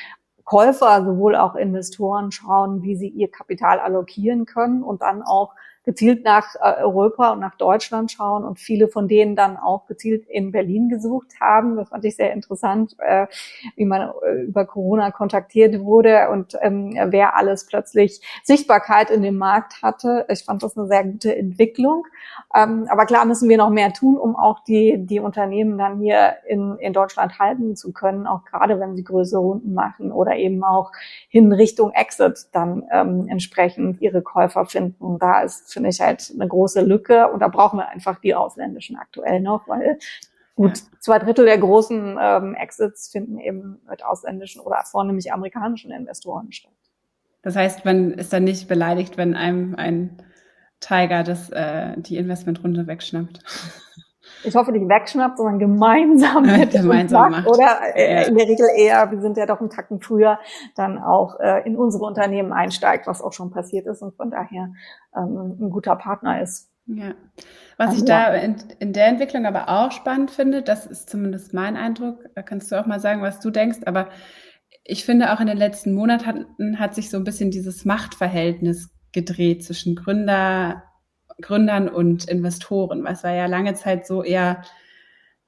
Käufer, 0.45 1.05
sowohl 1.05 1.37
auch 1.37 1.55
Investoren 1.55 2.31
schauen, 2.31 2.83
wie 2.83 2.97
sie 2.97 3.09
ihr 3.09 3.31
Kapital 3.31 3.81
allokieren 3.81 4.45
können 4.45 4.83
und 4.83 5.03
dann 5.03 5.23
auch 5.23 5.55
gezielt 5.85 6.25
nach 6.25 6.55
äh, 6.57 6.83
Europa 6.83 7.33
und 7.33 7.41
nach 7.41 7.57
Deutschland 7.57 8.11
schauen 8.11 8.45
und 8.45 8.59
viele 8.59 8.89
von 8.89 9.07
denen 9.07 9.37
dann 9.37 9.57
auch 9.57 9.87
gezielt 9.87 10.27
in 10.29 10.51
Berlin 10.51 10.89
gesucht 10.89 11.41
haben. 11.41 11.77
Das 11.77 11.91
fand 11.91 12.05
ich 12.05 12.17
sehr 12.17 12.33
interessant, 12.33 12.97
äh, 12.99 13.27
wie 13.77 13.85
man 13.85 14.11
äh, 14.23 14.43
über 14.43 14.65
Corona 14.65 15.11
kontaktiert 15.11 15.81
wurde 15.81 16.31
und 16.31 16.57
ähm, 16.63 16.97
wer 17.09 17.37
alles 17.37 17.67
plötzlich 17.67 18.21
Sichtbarkeit 18.43 19.11
in 19.11 19.23
dem 19.23 19.37
Markt 19.37 19.83
hatte. 19.83 20.27
Ich 20.29 20.45
fand 20.45 20.63
das 20.63 20.77
eine 20.77 20.87
sehr 20.87 21.05
gute 21.05 21.37
Entwicklung. 21.37 22.07
Ähm, 22.55 22.87
aber 22.89 23.05
klar 23.05 23.25
müssen 23.27 23.49
wir 23.49 23.59
noch 23.59 23.71
mehr 23.71 23.93
tun, 23.93 24.17
um 24.17 24.37
auch 24.37 24.61
die, 24.61 24.97
die 24.99 25.21
Unternehmen 25.21 25.77
dann 25.77 26.01
hier 26.01 26.37
in, 26.47 26.77
in 26.79 26.93
Deutschland 26.93 27.39
halten 27.39 27.77
zu 27.77 27.93
können, 27.93 28.27
auch 28.27 28.45
gerade 28.45 28.81
wenn 28.81 28.97
sie 28.97 29.05
größere 29.05 29.41
Runden 29.41 29.75
machen 29.75 30.13
oder 30.13 30.37
eben 30.37 30.65
auch 30.65 30.93
hin 31.29 31.53
Richtung 31.53 31.93
Exit 31.93 32.47
dann 32.53 32.85
ähm, 32.91 33.27
entsprechend 33.29 34.01
ihre 34.01 34.23
Käufer 34.23 34.65
finden. 34.67 35.19
Da 35.19 35.43
ist 35.43 35.74
finde 35.75 35.91
ich 35.91 36.01
halt 36.01 36.33
eine 36.33 36.49
große 36.49 36.81
Lücke 36.81 37.31
und 37.31 37.41
da 37.41 37.49
brauchen 37.49 37.79
wir 37.79 37.89
einfach 37.89 38.19
die 38.21 38.35
ausländischen 38.35 38.97
aktuell 38.97 39.41
noch, 39.41 39.69
weil 39.69 39.99
gut 40.55 40.83
zwei 41.01 41.19
Drittel 41.19 41.45
der 41.45 41.59
großen 41.59 42.19
ähm, 42.21 42.55
Exits 42.55 43.09
finden 43.09 43.39
eben 43.39 43.81
mit 43.89 44.05
ausländischen 44.05 44.63
oder 44.63 44.83
vornehmlich 44.85 45.33
amerikanischen 45.33 45.91
Investoren 45.91 46.51
statt. 46.53 46.73
Das 47.43 47.57
heißt, 47.57 47.85
man 47.85 48.13
ist 48.13 48.33
dann 48.33 48.45
nicht 48.45 48.69
beleidigt, 48.69 49.19
wenn 49.19 49.35
einem 49.35 49.75
ein 49.75 50.17
Tiger 50.81 51.23
das, 51.23 51.51
äh, 51.51 51.95
die 51.97 52.17
Investmentrunde 52.17 52.87
wegschnappt. 52.87 53.41
Ich 54.45 54.55
hoffe 54.55 54.73
nicht 54.73 54.89
wegschnappt, 54.89 55.39
sondern 55.39 55.59
gemeinsam 55.59 56.43
mit 56.59 56.71
gemeinsam 56.73 57.31
macht. 57.31 57.47
Oder 57.47 57.79
äh, 57.95 58.29
in 58.29 58.37
der 58.37 58.47
Regel 58.47 58.67
eher, 58.77 59.11
wir 59.11 59.21
sind 59.21 59.37
ja 59.37 59.47
doch 59.47 59.61
einen 59.61 59.71
Tacken 59.71 60.01
früher, 60.01 60.39
dann 60.77 60.99
auch 60.99 61.41
äh, 61.41 61.67
in 61.67 61.77
unsere 61.77 62.05
Unternehmen 62.05 62.53
einsteigt, 62.53 63.07
was 63.07 63.23
auch 63.23 63.33
schon 63.33 63.51
passiert 63.51 63.87
ist 63.87 64.03
und 64.03 64.15
von 64.17 64.31
daher 64.31 64.73
ähm, 65.17 65.57
ein 65.61 65.71
guter 65.71 65.97
Partner 65.97 66.43
ist. 66.43 66.71
Ja. 66.87 67.15
Was 67.77 67.91
also, 67.91 68.01
ich 68.01 68.05
da 68.05 68.35
in, 68.35 68.57
in, 68.79 68.93
der 68.93 69.07
Entwicklung 69.07 69.47
aber 69.47 69.69
auch 69.69 69.91
spannend 69.91 70.31
finde, 70.31 70.63
das 70.63 70.87
ist 70.87 71.09
zumindest 71.09 71.55
mein 71.55 71.77
Eindruck, 71.77 72.19
da 72.35 72.43
kannst 72.43 72.71
du 72.71 72.77
auch 72.81 72.87
mal 72.87 73.01
sagen, 73.01 73.23
was 73.23 73.41
du 73.41 73.51
denkst, 73.51 73.79
aber 73.87 74.09
ich 74.85 75.05
finde 75.05 75.33
auch 75.33 75.41
in 75.41 75.47
den 75.47 75.57
letzten 75.57 75.95
Monaten 75.95 76.79
hat 76.79 76.95
sich 76.95 77.09
so 77.09 77.17
ein 77.17 77.25
bisschen 77.25 77.51
dieses 77.51 77.87
Machtverhältnis 77.87 78.91
gedreht 79.13 79.65
zwischen 79.65 79.97
Gründer, 79.97 80.83
Gründern 81.41 81.89
und 81.89 82.29
Investoren. 82.29 83.05
Was 83.05 83.25
war 83.25 83.33
ja 83.33 83.47
lange 83.47 83.75
Zeit 83.75 84.07
so 84.07 84.23
eher 84.23 84.63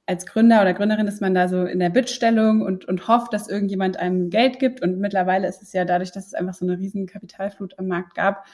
als 0.06 0.24
Gründer 0.24 0.62
oder 0.62 0.72
Gründerin 0.72 1.08
ist 1.08 1.20
man 1.20 1.34
da 1.34 1.48
so 1.48 1.64
in 1.64 1.80
der 1.80 1.90
Bittstellung 1.90 2.62
und, 2.62 2.84
und 2.84 3.08
hofft, 3.08 3.32
dass 3.32 3.48
irgendjemand 3.48 3.98
einem 3.98 4.30
Geld 4.30 4.60
gibt. 4.60 4.80
Und 4.80 4.98
mittlerweile 4.98 5.48
ist 5.48 5.62
es 5.62 5.72
ja 5.72 5.84
dadurch, 5.84 6.12
dass 6.12 6.26
es 6.26 6.34
einfach 6.34 6.54
so 6.54 6.64
eine 6.64 6.78
riesen 6.78 7.06
Kapitalflut 7.06 7.76
am 7.78 7.88
Markt 7.88 8.14
gab, 8.14 8.46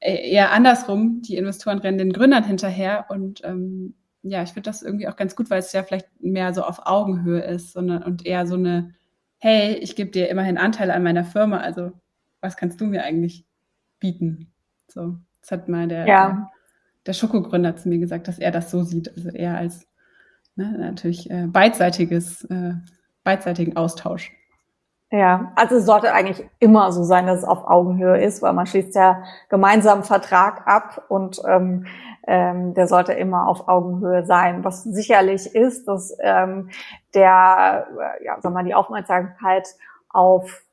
e-, 0.00 0.30
eher 0.30 0.52
andersrum. 0.52 1.22
Die 1.22 1.36
Investoren 1.36 1.78
rennen 1.78 1.98
den 1.98 2.12
Gründern 2.12 2.44
hinterher 2.44 3.06
und 3.08 3.42
ähm, 3.44 3.94
ja, 4.22 4.42
ich 4.42 4.50
finde 4.50 4.70
das 4.70 4.82
irgendwie 4.82 5.08
auch 5.08 5.16
ganz 5.16 5.36
gut, 5.36 5.50
weil 5.50 5.58
es 5.58 5.72
ja 5.72 5.82
vielleicht 5.82 6.08
mehr 6.20 6.52
so 6.54 6.62
auf 6.62 6.86
Augenhöhe 6.86 7.42
ist, 7.42 7.72
sondern 7.72 8.02
und 8.02 8.24
eher 8.24 8.46
so 8.46 8.54
eine, 8.54 8.94
hey, 9.38 9.74
ich 9.74 9.96
gebe 9.96 10.10
dir 10.10 10.28
immerhin 10.28 10.58
Anteile 10.58 10.94
an 10.94 11.02
meiner 11.02 11.24
Firma, 11.24 11.58
also 11.58 11.92
was 12.40 12.56
kannst 12.56 12.80
du 12.80 12.86
mir 12.86 13.04
eigentlich 13.04 13.44
bieten? 13.98 14.52
So, 14.88 15.16
das 15.40 15.50
hat 15.50 15.68
mal 15.68 15.88
der, 15.88 16.06
ja. 16.06 16.48
Der, 17.06 17.12
der 17.12 17.12
Schokogründer 17.12 17.76
zu 17.76 17.88
mir 17.88 17.98
gesagt, 17.98 18.28
dass 18.28 18.38
er 18.38 18.50
das 18.50 18.70
so 18.70 18.82
sieht, 18.82 19.16
also 19.16 19.30
eher 19.30 19.56
als 19.56 19.86
ne, 20.56 20.76
natürlich 20.78 21.30
äh, 21.30 21.46
beidseitiges, 21.46 22.44
äh, 22.44 22.74
beidseitigen 23.24 23.76
Austausch. 23.76 24.32
Ja, 25.12 25.52
also 25.54 25.76
es 25.76 25.86
sollte 25.86 26.12
eigentlich 26.12 26.44
immer 26.58 26.90
so 26.90 27.04
sein, 27.04 27.28
dass 27.28 27.38
es 27.38 27.44
auf 27.44 27.64
Augenhöhe 27.64 28.20
ist, 28.24 28.42
weil 28.42 28.52
man 28.52 28.66
schließt 28.66 28.96
ja 28.96 29.22
gemeinsam 29.48 30.02
Vertrag 30.02 30.66
ab 30.66 31.04
und 31.08 31.40
ähm, 31.46 31.86
ähm, 32.26 32.74
der 32.74 32.88
sollte 32.88 33.12
immer 33.12 33.46
auf 33.46 33.68
Augenhöhe 33.68 34.26
sein. 34.26 34.64
Was 34.64 34.82
sicherlich 34.82 35.54
ist, 35.54 35.86
dass 35.86 36.16
ähm, 36.20 36.70
der, 37.14 37.86
äh, 38.20 38.24
ja, 38.24 38.36
sag 38.40 38.52
mal, 38.52 38.64
die 38.64 38.74
Aufmerksamkeit 38.74 39.68
auf 40.08 40.65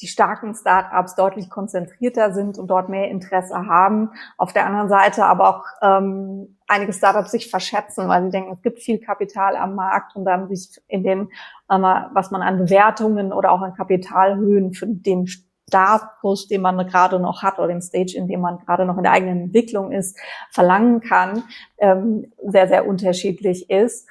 die 0.00 0.06
starken 0.06 0.54
Startups 0.54 1.14
deutlich 1.14 1.50
konzentrierter 1.50 2.32
sind 2.32 2.58
und 2.58 2.68
dort 2.68 2.88
mehr 2.88 3.08
Interesse 3.08 3.66
haben. 3.66 4.10
Auf 4.38 4.52
der 4.52 4.66
anderen 4.66 4.88
Seite 4.88 5.24
aber 5.26 5.48
auch 5.48 5.64
ähm, 5.82 6.56
einige 6.66 6.92
Startups 6.92 7.30
sich 7.32 7.50
verschätzen, 7.50 8.08
weil 8.08 8.24
sie 8.24 8.30
denken, 8.30 8.52
es 8.52 8.62
gibt 8.62 8.80
viel 8.80 8.98
Kapital 8.98 9.56
am 9.56 9.74
Markt 9.74 10.16
und 10.16 10.24
dann 10.24 10.48
sich 10.48 10.80
in 10.88 11.02
den, 11.02 11.30
ähm, 11.70 11.82
was 12.12 12.30
man 12.30 12.42
an 12.42 12.58
Bewertungen 12.58 13.32
oder 13.32 13.52
auch 13.52 13.60
an 13.60 13.74
Kapitalhöhen 13.74 14.72
für 14.72 14.86
den 14.86 15.26
Status, 15.26 16.48
den 16.48 16.62
man 16.62 16.78
gerade 16.86 17.20
noch 17.20 17.42
hat 17.42 17.58
oder 17.58 17.68
den 17.68 17.82
Stage, 17.82 18.14
in 18.16 18.26
dem 18.26 18.40
man 18.40 18.58
gerade 18.58 18.84
noch 18.84 18.96
in 18.96 19.02
der 19.02 19.12
eigenen 19.12 19.40
Entwicklung 19.44 19.92
ist, 19.92 20.18
verlangen 20.50 21.00
kann, 21.00 21.44
ähm, 21.78 22.32
sehr, 22.44 22.68
sehr 22.68 22.86
unterschiedlich 22.86 23.70
ist 23.70 24.08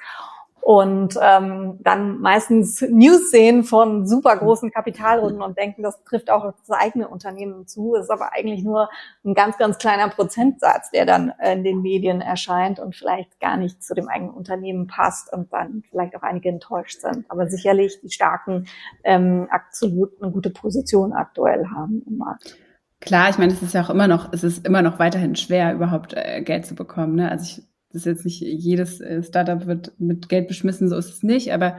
und 0.60 1.18
ähm, 1.20 1.78
dann 1.80 2.20
meistens 2.20 2.82
News 2.82 3.30
sehen 3.30 3.64
von 3.64 4.06
super 4.06 4.36
großen 4.36 4.70
Kapitalrunden 4.70 5.42
und 5.42 5.56
denken, 5.56 5.82
das 5.82 6.02
trifft 6.04 6.30
auch 6.30 6.52
das 6.66 6.78
eigene 6.78 7.08
Unternehmen 7.08 7.66
zu. 7.66 7.94
Es 7.94 8.04
ist 8.04 8.10
aber 8.10 8.32
eigentlich 8.32 8.62
nur 8.62 8.90
ein 9.24 9.34
ganz, 9.34 9.56
ganz 9.58 9.78
kleiner 9.78 10.08
Prozentsatz, 10.08 10.90
der 10.90 11.06
dann 11.06 11.32
in 11.42 11.64
den 11.64 11.82
Medien 11.82 12.20
erscheint 12.20 12.78
und 12.78 12.94
vielleicht 12.94 13.40
gar 13.40 13.56
nicht 13.56 13.82
zu 13.82 13.94
dem 13.94 14.08
eigenen 14.08 14.32
Unternehmen 14.32 14.86
passt 14.86 15.32
und 15.32 15.52
dann 15.52 15.82
vielleicht 15.88 16.14
auch 16.16 16.22
einige 16.22 16.50
enttäuscht 16.50 17.00
sind. 17.00 17.24
Aber 17.30 17.48
sicherlich 17.48 18.00
die 18.02 18.10
Starken 18.10 18.66
ähm, 19.02 19.48
absolut 19.50 20.22
eine 20.22 20.30
gute 20.30 20.50
Position 20.50 21.12
aktuell 21.12 21.68
haben 21.74 22.02
im 22.06 22.18
Markt. 22.18 22.56
Klar, 23.00 23.30
ich 23.30 23.38
meine, 23.38 23.52
es 23.52 23.62
ist 23.62 23.72
ja 23.72 23.82
auch 23.82 23.90
immer 23.90 24.08
noch, 24.08 24.30
es 24.32 24.44
ist 24.44 24.66
immer 24.66 24.82
noch 24.82 24.98
weiterhin 24.98 25.34
schwer, 25.34 25.72
überhaupt 25.72 26.12
äh, 26.14 26.42
Geld 26.42 26.66
zu 26.66 26.74
bekommen. 26.74 27.14
Ne? 27.14 27.30
Also 27.30 27.44
ich 27.44 27.69
das 27.92 28.02
ist 28.02 28.06
jetzt 28.06 28.24
nicht 28.24 28.40
jedes 28.40 29.00
äh, 29.00 29.22
Startup 29.22 29.66
wird 29.66 29.92
mit 29.98 30.28
Geld 30.28 30.48
beschmissen, 30.48 30.88
so 30.88 30.96
ist 30.96 31.10
es 31.10 31.22
nicht, 31.22 31.52
aber 31.52 31.78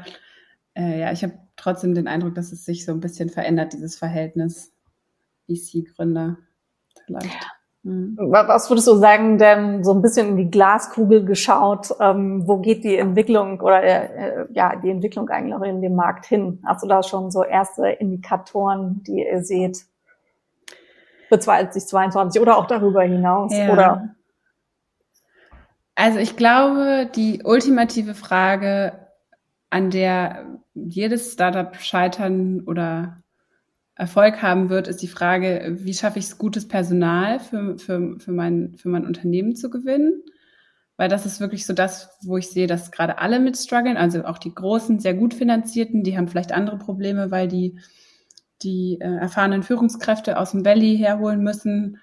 äh, 0.73 0.99
ja, 0.99 1.11
ich 1.11 1.23
habe 1.23 1.33
trotzdem 1.55 1.95
den 1.95 2.07
Eindruck, 2.07 2.35
dass 2.35 2.51
es 2.51 2.65
sich 2.65 2.85
so 2.85 2.91
ein 2.91 2.99
bisschen 2.99 3.29
verändert, 3.29 3.73
dieses 3.73 3.97
Verhältnis 3.97 4.73
VC-Gründer 5.47 6.37
vielleicht. 7.05 7.47
Mhm. 7.83 8.15
Was 8.19 8.69
würdest 8.69 8.87
du 8.87 8.95
sagen, 8.95 9.37
denn 9.39 9.83
so 9.83 9.91
ein 9.91 10.01
bisschen 10.01 10.29
in 10.29 10.37
die 10.37 10.51
Glaskugel 10.51 11.25
geschaut, 11.25 11.89
ähm, 11.99 12.47
wo 12.47 12.57
geht 12.57 12.83
die 12.83 12.95
Entwicklung 12.95 13.59
oder 13.59 13.81
äh, 13.83 14.45
ja 14.53 14.75
die 14.75 14.91
Entwicklung 14.91 15.29
eigentlich 15.29 15.55
auch 15.55 15.63
in 15.63 15.81
dem 15.81 15.95
Markt 15.95 16.25
hin? 16.27 16.61
Hast 16.65 16.83
du 16.83 16.87
da 16.87 17.01
schon 17.01 17.31
so 17.31 17.43
erste 17.43 17.87
Indikatoren, 17.87 19.01
die 19.07 19.25
ihr 19.25 19.43
seht 19.43 19.79
für 21.29 21.39
2022 21.39 22.39
oder 22.39 22.57
auch 22.57 22.67
darüber 22.67 23.01
hinaus? 23.01 23.51
Ja. 23.55 23.71
Oder 23.73 24.15
also 26.01 26.17
ich 26.17 26.35
glaube, 26.35 27.07
die 27.15 27.43
ultimative 27.43 28.15
Frage, 28.15 28.93
an 29.69 29.91
der 29.91 30.59
jedes 30.73 31.33
Startup 31.33 31.75
scheitern 31.75 32.61
oder 32.61 33.21
Erfolg 33.93 34.41
haben 34.41 34.69
wird, 34.69 34.87
ist 34.87 35.03
die 35.03 35.07
Frage, 35.07 35.77
wie 35.79 35.93
schaffe 35.93 36.17
ich 36.17 36.25
es, 36.25 36.39
gutes 36.39 36.67
Personal 36.67 37.39
für, 37.39 37.77
für, 37.77 38.19
für, 38.19 38.31
mein, 38.31 38.75
für 38.77 38.89
mein 38.89 39.05
Unternehmen 39.05 39.55
zu 39.55 39.69
gewinnen? 39.69 40.23
Weil 40.97 41.07
das 41.07 41.27
ist 41.27 41.39
wirklich 41.39 41.67
so 41.67 41.73
das, 41.73 42.09
wo 42.23 42.35
ich 42.35 42.49
sehe, 42.49 42.65
dass 42.65 42.91
gerade 42.91 43.19
alle 43.19 43.39
mit 43.39 43.55
strugglen, 43.55 43.95
also 43.95 44.25
auch 44.25 44.39
die 44.39 44.55
großen, 44.55 44.99
sehr 44.99 45.13
gut 45.13 45.35
finanzierten, 45.35 46.03
die 46.03 46.17
haben 46.17 46.27
vielleicht 46.27 46.51
andere 46.51 46.79
Probleme, 46.79 47.29
weil 47.29 47.47
die 47.47 47.79
die 48.63 48.97
äh, 48.99 49.17
erfahrenen 49.17 49.61
Führungskräfte 49.61 50.39
aus 50.39 50.51
dem 50.51 50.65
Valley 50.65 50.97
herholen 50.97 51.43
müssen 51.43 51.99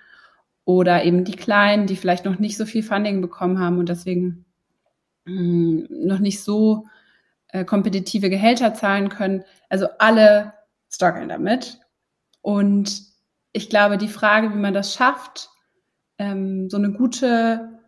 oder 0.68 1.02
eben 1.02 1.24
die 1.24 1.34
Kleinen, 1.34 1.86
die 1.86 1.96
vielleicht 1.96 2.26
noch 2.26 2.38
nicht 2.38 2.58
so 2.58 2.66
viel 2.66 2.82
Funding 2.82 3.22
bekommen 3.22 3.58
haben 3.58 3.78
und 3.78 3.88
deswegen 3.88 4.44
mh, 5.24 5.34
hm, 5.34 5.86
noch 5.88 6.18
nicht 6.18 6.44
so 6.44 6.84
äh, 7.48 7.64
kompetitive 7.64 8.28
Gehälter 8.28 8.74
zahlen 8.74 9.08
können. 9.08 9.44
Also 9.70 9.86
alle 9.98 10.52
strugglen 10.90 11.30
damit. 11.30 11.80
Und 12.42 13.00
ich 13.52 13.70
glaube, 13.70 13.96
die 13.96 14.08
Frage, 14.08 14.52
wie 14.52 14.58
man 14.58 14.74
das 14.74 14.92
schafft, 14.92 15.48
ähm, 16.18 16.68
so 16.68 16.76
eine 16.76 16.92
gute 16.92 17.80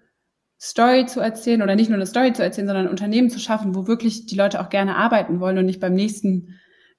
Story 0.59 1.05
zu 1.05 1.21
erzählen 1.21 1.61
oder 1.61 1.77
nicht 1.77 1.91
nur 1.91 1.99
eine 1.99 2.07
Story 2.07 2.33
zu 2.33 2.43
erzählen, 2.43 2.67
sondern 2.67 2.87
ein 2.87 2.91
Unternehmen 2.91 3.29
zu 3.29 3.41
schaffen, 3.41 3.75
wo 3.75 3.87
wirklich 3.89 4.25
die 4.25 4.37
Leute 4.37 4.59
auch 4.59 4.71
gerne 4.71 4.97
arbeiten 4.97 5.39
wollen 5.39 5.59
und 5.59 5.67
nicht 5.67 5.81
beim 5.81 5.93
nächsten 5.93 6.59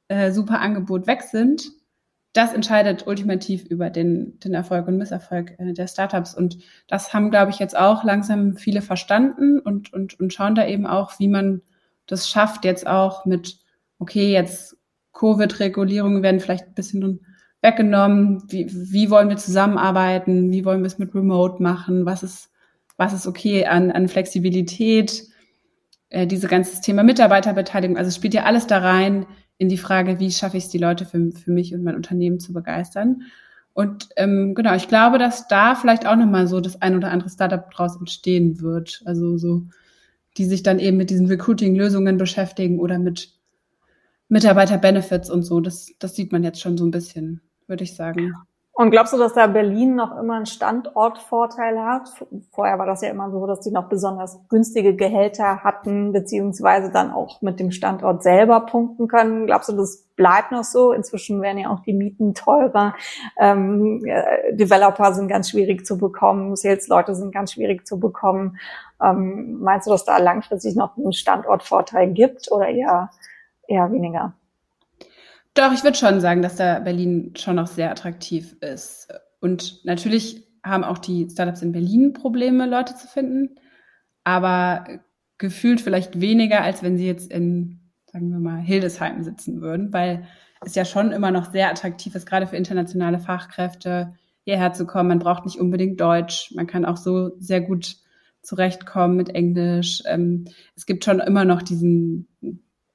äh, 0.10 0.32
super 0.32 0.60
Angebot 0.60 1.08
weg 1.08 1.24
sind, 1.24 1.72
das 2.34 2.54
entscheidet 2.54 3.08
ultimativ 3.08 3.66
über 3.66 3.90
den, 3.90 4.40
den 4.40 4.54
Erfolg 4.54 4.88
und 4.88 4.98
Misserfolg 4.98 5.56
äh, 5.60 5.74
der 5.74 5.88
Startups. 5.88 6.34
Und 6.34 6.58
das 6.88 7.14
haben, 7.14 7.30
glaube 7.30 7.52
ich, 7.52 7.60
jetzt 7.60 7.78
auch 7.78 8.04
langsam 8.04 8.56
viele 8.56 8.82
verstanden 8.82 9.60
und, 9.60 9.92
und, 9.94 10.20
und 10.20 10.34
schauen 10.34 10.56
da 10.56 10.66
eben 10.66 10.88
auch, 10.88 11.20
wie 11.20 11.28
man 11.28 11.62
das 12.08 12.30
schafft, 12.30 12.66
jetzt 12.66 12.88
auch 12.88 13.26
mit, 13.26 13.60
okay, 14.00 14.32
jetzt 14.32 14.78
Covid-Regulierungen 15.14 16.24
werden 16.24 16.40
vielleicht 16.40 16.68
ein 16.68 16.74
bisschen 16.74 17.26
weggenommen. 17.62 18.44
Wie, 18.48 18.68
wie 18.72 19.10
wollen 19.10 19.30
wir 19.30 19.38
zusammenarbeiten? 19.38 20.52
Wie 20.52 20.66
wollen 20.66 20.82
wir 20.82 20.88
es 20.88 20.98
mit 20.98 21.14
Remote 21.14 21.62
machen? 21.62 22.06
Was 22.06 22.24
ist, 22.24 22.50
was 22.98 23.14
ist 23.14 23.28
okay 23.28 23.66
an, 23.66 23.92
an 23.92 24.08
Flexibilität? 24.08 25.24
Äh, 26.10 26.28
diese 26.28 26.48
ganze 26.48 26.82
Thema 26.82 27.04
Mitarbeiterbeteiligung. 27.04 27.98
Also 27.98 28.10
es 28.10 28.16
spielt 28.16 28.34
ja 28.34 28.44
alles 28.44 28.68
da 28.68 28.80
rein, 28.80 29.26
in 29.62 29.70
die 29.70 29.78
Frage, 29.78 30.20
wie 30.20 30.32
schaffe 30.32 30.58
ich 30.58 30.64
es, 30.64 30.70
die 30.72 30.80
Leute 30.80 31.06
für, 31.06 31.32
für 31.32 31.52
mich 31.52 31.72
und 31.76 31.84
mein 31.84 31.96
Unternehmen 31.96 32.40
zu 32.40 32.52
begeistern. 32.52 33.22
Und 33.74 34.10
ähm, 34.16 34.56
genau, 34.56 34.74
ich 34.74 34.88
glaube, 34.88 35.20
dass 35.20 35.48
da 35.48 35.76
vielleicht 35.76 36.08
auch 36.08 36.16
nochmal 36.16 36.48
so 36.48 36.62
das 36.62 36.82
ein 36.82 36.96
oder 36.96 37.12
andere 37.12 37.30
Startup 37.30 37.70
draus 37.70 37.96
entstehen 37.96 38.60
wird. 38.60 39.04
Also 39.06 39.38
so, 39.38 39.68
die 40.36 40.46
sich 40.46 40.64
dann 40.64 40.80
eben 40.80 40.98
mit 40.98 41.12
diesen 41.12 41.28
Recruiting-Lösungen 41.28 42.18
beschäftigen 42.18 42.80
oder 42.80 42.98
mit 42.98 43.36
Mitarbeiter-Benefits 44.30 45.30
und 45.30 45.44
so. 45.44 45.60
Das, 45.60 45.92
das 46.00 46.16
sieht 46.16 46.32
man 46.32 46.44
jetzt 46.44 46.60
schon 46.60 46.76
so 46.76 46.84
ein 46.84 46.92
bisschen, 46.92 47.42
würde 47.68 47.84
ich 47.84 47.96
sagen. 47.96 48.34
Und 48.74 48.90
glaubst 48.90 49.12
du, 49.12 49.18
dass 49.18 49.34
da 49.34 49.48
Berlin 49.48 49.96
noch 49.96 50.18
immer 50.18 50.36
einen 50.36 50.46
Standortvorteil 50.46 51.78
hat? 51.84 52.10
Vorher 52.52 52.80
war 52.80 52.86
das 52.86 53.02
ja 53.02 53.10
immer 53.10 53.30
so, 53.30 53.46
dass 53.46 53.60
die 53.60 53.72
noch 53.72 53.90
besonders 53.90 54.40
günstige 54.48 54.96
Gehälter 54.96 55.62
hatten, 55.62 56.14
beziehungsweise 56.14 56.90
dann 56.90 57.12
auch 57.12 57.42
mit 57.42 57.60
dem 57.60 57.72
Standort 57.72 58.24
selber 58.24 58.62
punkten 58.62 59.10
können. 59.10 59.46
Glaubst 59.46 59.68
du, 59.68 59.74
das 59.74 60.08
bleibt 60.16 60.54
noch 60.54 60.64
so? 60.64 60.94
Inzwischen 60.94 61.42
werden 61.42 61.58
ja 61.58 61.70
auch 61.70 61.82
die 61.82 61.94
Mieten 61.94 62.34
teurer. 62.34 62.96
Ähm, 63.38 64.06
äh, 64.06 64.56
Developer 64.56 65.14
sind 65.14 65.28
ganz 65.28 65.50
schwierig 65.50 65.86
zu 65.86 65.98
bekommen. 65.98 66.56
Sales-Leute 66.56 67.14
sind 67.14 67.34
ganz 67.34 67.52
schwierig 67.52 67.86
zu 67.86 68.00
bekommen. 68.00 68.58
Ähm, 69.04 69.60
meinst 69.60 69.86
du, 69.86 69.92
dass 69.92 70.06
da 70.06 70.18
langfristig 70.18 70.78
noch 70.78 70.98
einen 70.98 71.12
Standortvorteil 71.12 72.14
gibt 72.14 72.50
oder 72.50 72.70
eher, 72.70 73.10
eher 73.68 73.92
weniger? 73.92 74.34
Doch, 75.54 75.74
ich 75.74 75.84
würde 75.84 75.98
schon 75.98 76.22
sagen, 76.22 76.42
dass 76.42 76.56
da 76.56 76.80
Berlin 76.80 77.34
schon 77.38 77.58
noch 77.58 77.68
sehr 77.68 77.92
attraktiv 77.92 78.56
ist. 78.62 79.08
Und 79.42 79.84
natürlich 79.84 80.48
haben 80.64 80.84
auch 80.84 80.98
die 80.98 81.28
Startups 81.30 81.62
in 81.62 81.72
Berlin 81.72 82.14
Probleme, 82.14 82.68
Leute 82.68 82.96
zu 82.96 83.08
finden, 83.08 83.56
aber 84.24 84.86
gefühlt 85.38 85.82
vielleicht 85.82 86.22
weniger, 86.22 86.62
als 86.62 86.84
wenn 86.84 86.98
sie 86.98 87.08
jetzt 87.08 87.32
in, 87.32 87.80
sagen 88.06 88.30
wir 88.30 88.40
mal, 88.40 88.60
Hildesheim 88.60 89.24
sitzen 89.24 89.62
würden, 89.62 89.92
weil 89.92 90.26
es 90.64 90.76
ja 90.76 90.86
schon 90.86 91.12
immer 91.12 91.32
noch 91.32 91.52
sehr 91.52 91.70
attraktiv 91.70 92.14
ist, 92.16 92.28
gerade 92.28 92.46
für 92.46 92.56
internationale 92.56 93.20
Fachkräfte 93.20 94.14
hierher 94.44 94.74
zu 94.74 94.86
kommen. 94.86 95.10
Man 95.10 95.20
braucht 95.20 95.46
nicht 95.46 95.60
unbedingt 95.60 96.00
Deutsch, 96.00 96.52
man 96.56 96.68
kann 96.68 96.86
auch 96.86 96.98
so 96.98 97.32
sehr 97.40 97.62
gut 97.62 97.98
zurechtkommen 98.44 99.18
mit 99.18 99.30
Englisch. 99.30 100.04
Ähm, 100.06 100.46
es 100.76 100.86
gibt 100.86 101.04
schon 101.04 101.20
immer 101.20 101.46
noch 101.46 101.62
diesen 101.62 102.28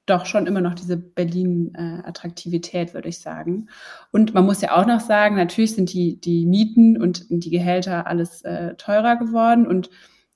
doch 0.07 0.25
schon 0.25 0.47
immer 0.47 0.61
noch 0.61 0.73
diese 0.73 0.97
Berlin-Attraktivität, 0.97 2.89
äh, 2.89 2.93
würde 2.93 3.09
ich 3.09 3.19
sagen. 3.19 3.69
Und 4.11 4.33
man 4.33 4.45
muss 4.45 4.61
ja 4.61 4.75
auch 4.75 4.87
noch 4.87 5.01
sagen, 5.01 5.35
natürlich 5.35 5.75
sind 5.75 5.93
die, 5.93 6.19
die 6.19 6.45
Mieten 6.45 6.99
und 6.99 7.25
die 7.29 7.49
Gehälter 7.49 8.07
alles 8.07 8.41
äh, 8.41 8.75
teurer 8.75 9.17
geworden 9.17 9.67
und 9.67 9.89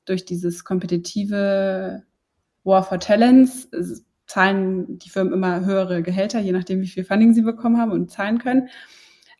durch 0.06 0.26
dieses 0.26 0.64
kompetitive 0.66 2.04
War 2.64 2.84
for 2.84 3.00
Talents 3.00 3.66
äh, 3.66 3.84
zahlen 4.28 5.00
die 5.00 5.10
Firmen 5.10 5.34
immer 5.34 5.66
höhere 5.66 6.04
Gehälter, 6.04 6.40
je 6.40 6.52
nachdem, 6.52 6.82
wie 6.82 6.88
viel 6.88 7.04
Funding 7.04 7.34
sie 7.34 7.42
bekommen 7.42 7.78
haben 7.78 7.92
und 7.92 8.12
zahlen 8.12 8.38
können. 8.38 8.70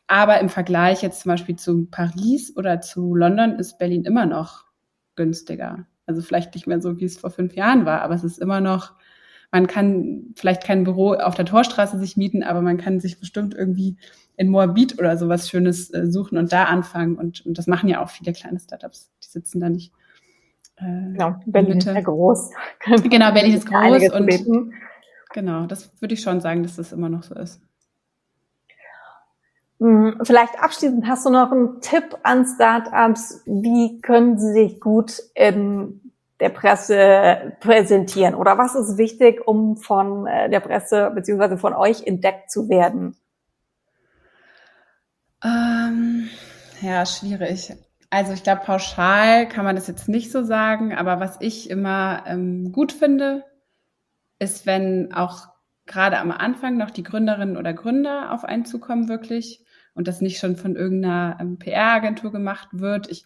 Aber 0.06 0.40
im 0.40 0.48
Vergleich 0.48 1.02
jetzt 1.02 1.22
zum 1.22 1.30
Beispiel 1.30 1.56
zu 1.56 1.86
Paris 1.86 2.54
oder 2.56 2.80
zu 2.80 3.14
London 3.14 3.58
ist 3.58 3.78
Berlin 3.78 4.04
immer 4.04 4.26
noch 4.26 4.64
günstiger. 5.14 5.86
Also 6.06 6.20
vielleicht 6.20 6.54
nicht 6.54 6.66
mehr 6.66 6.80
so, 6.80 6.98
wie 6.98 7.04
es 7.04 7.18
vor 7.18 7.30
fünf 7.30 7.54
Jahren 7.54 7.86
war, 7.86 8.02
aber 8.02 8.14
es 8.14 8.24
ist 8.24 8.38
immer 8.38 8.60
noch, 8.60 8.94
man 9.52 9.66
kann 9.66 10.32
vielleicht 10.34 10.64
kein 10.64 10.82
Büro 10.82 11.12
auf 11.12 11.34
der 11.34 11.44
Torstraße 11.44 11.98
sich 11.98 12.16
mieten, 12.16 12.42
aber 12.42 12.62
man 12.62 12.78
kann 12.78 13.00
sich 13.00 13.20
bestimmt 13.20 13.54
irgendwie 13.54 13.98
in 14.36 14.48
Moabit 14.48 14.98
oder 14.98 15.18
sowas 15.18 15.48
Schönes 15.48 15.92
äh, 15.92 16.10
suchen 16.10 16.38
und 16.38 16.52
da 16.52 16.64
anfangen. 16.64 17.16
Und, 17.16 17.44
und 17.44 17.58
das 17.58 17.66
machen 17.66 17.88
ja 17.88 18.02
auch 18.02 18.08
viele 18.08 18.32
kleine 18.32 18.58
Startups. 18.58 19.10
Die 19.22 19.28
sitzen 19.28 19.60
da 19.60 19.68
nicht. 19.68 19.92
Äh, 20.76 21.12
genau, 21.12 21.36
Berlin 21.44 21.78
ist 21.78 21.86
ja 21.86 22.00
groß. 22.00 22.50
Genau, 23.04 23.32
Berlin 23.32 23.54
ist 23.54 23.66
groß 23.66 24.10
und 24.10 24.26
beten. 24.26 24.72
genau, 25.34 25.66
das 25.66 25.92
würde 26.00 26.14
ich 26.14 26.22
schon 26.22 26.40
sagen, 26.40 26.62
dass 26.62 26.76
das 26.76 26.92
immer 26.92 27.10
noch 27.10 27.22
so 27.22 27.34
ist. 27.34 27.60
Hm, 29.80 30.18
vielleicht 30.22 30.58
abschließend 30.58 31.06
hast 31.06 31.26
du 31.26 31.30
noch 31.30 31.52
einen 31.52 31.80
Tipp 31.82 32.16
an 32.22 32.46
Startups. 32.46 33.42
Wie 33.44 34.00
können 34.00 34.38
sie 34.38 34.52
sich 34.52 34.80
gut 34.80 35.20
in 35.34 36.11
der 36.42 36.48
Presse 36.48 37.56
präsentieren? 37.60 38.34
Oder 38.34 38.58
was 38.58 38.74
ist 38.74 38.98
wichtig, 38.98 39.46
um 39.46 39.76
von 39.76 40.26
äh, 40.26 40.50
der 40.50 40.60
Presse 40.60 41.12
beziehungsweise 41.14 41.56
von 41.56 41.72
euch 41.72 42.04
entdeckt 42.04 42.50
zu 42.50 42.68
werden? 42.68 43.16
Ähm, 45.44 46.28
ja, 46.80 47.06
schwierig. 47.06 47.72
Also 48.10 48.32
ich 48.32 48.42
glaube, 48.42 48.62
pauschal 48.64 49.48
kann 49.48 49.64
man 49.64 49.76
das 49.76 49.86
jetzt 49.86 50.08
nicht 50.08 50.32
so 50.32 50.42
sagen, 50.42 50.92
aber 50.92 51.20
was 51.20 51.36
ich 51.40 51.70
immer 51.70 52.24
ähm, 52.26 52.72
gut 52.72 52.92
finde, 52.92 53.44
ist, 54.40 54.66
wenn 54.66 55.14
auch 55.14 55.46
gerade 55.86 56.18
am 56.18 56.32
Anfang 56.32 56.76
noch 56.76 56.90
die 56.90 57.04
Gründerinnen 57.04 57.56
oder 57.56 57.72
Gründer 57.72 58.32
auf 58.32 58.44
einen 58.44 58.64
zukommen 58.64 59.08
wirklich 59.08 59.64
und 59.94 60.08
das 60.08 60.20
nicht 60.20 60.38
schon 60.38 60.56
von 60.56 60.74
irgendeiner 60.74 61.38
ähm, 61.40 61.58
PR-Agentur 61.58 62.32
gemacht 62.32 62.68
wird. 62.72 63.08
Ich 63.10 63.24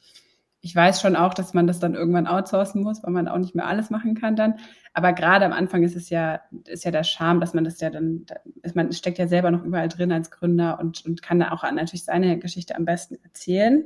ich 0.67 0.75
weiß 0.75 1.01
schon 1.01 1.15
auch, 1.15 1.33
dass 1.33 1.55
man 1.55 1.69
das 1.69 1.79
dann 1.79 1.95
irgendwann 1.95 2.27
outsourcen 2.27 2.83
muss, 2.83 3.01
weil 3.05 3.13
man 3.13 3.29
auch 3.29 3.39
nicht 3.39 3.55
mehr 3.55 3.69
alles 3.69 3.89
machen 3.89 4.17
kann 4.17 4.35
dann. 4.35 4.57
Aber 4.95 5.13
gerade 5.13 5.45
am 5.45 5.53
Anfang 5.53 5.85
ist 5.85 5.95
es 5.95 6.11
ja, 6.11 6.41
ist 6.67 6.85
ja 6.85 6.91
der 6.91 7.05
Charme, 7.05 7.39
dass 7.39 7.55
man 7.55 7.63
das 7.63 7.81
ja 7.81 7.89
dann, 7.89 8.27
man 8.75 8.91
steckt 8.91 9.19
ja 9.19 9.29
selber 9.29 9.53
noch 9.53 9.63
überall 9.63 9.87
drin 9.87 10.11
als 10.11 10.33
Gründer 10.33 10.81
und, 10.81 11.07
und 11.07 11.23
kann 11.23 11.39
da 11.39 11.53
auch 11.53 11.63
natürlich 11.63 12.05
seine 12.05 12.41
Geschichte 12.41 12.75
am 12.75 12.85
besten 12.85 13.17
erzählen. 13.23 13.85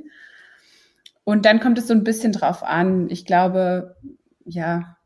Und 1.23 1.45
dann 1.45 1.59
kommt 1.59 1.77
es 1.77 1.85
so 1.85 1.93
ein 1.93 2.03
bisschen 2.03 2.31
drauf 2.31 2.63
an. 2.63 3.11
Ich 3.11 3.25
glaube, 3.25 3.95
ja, 4.43 4.97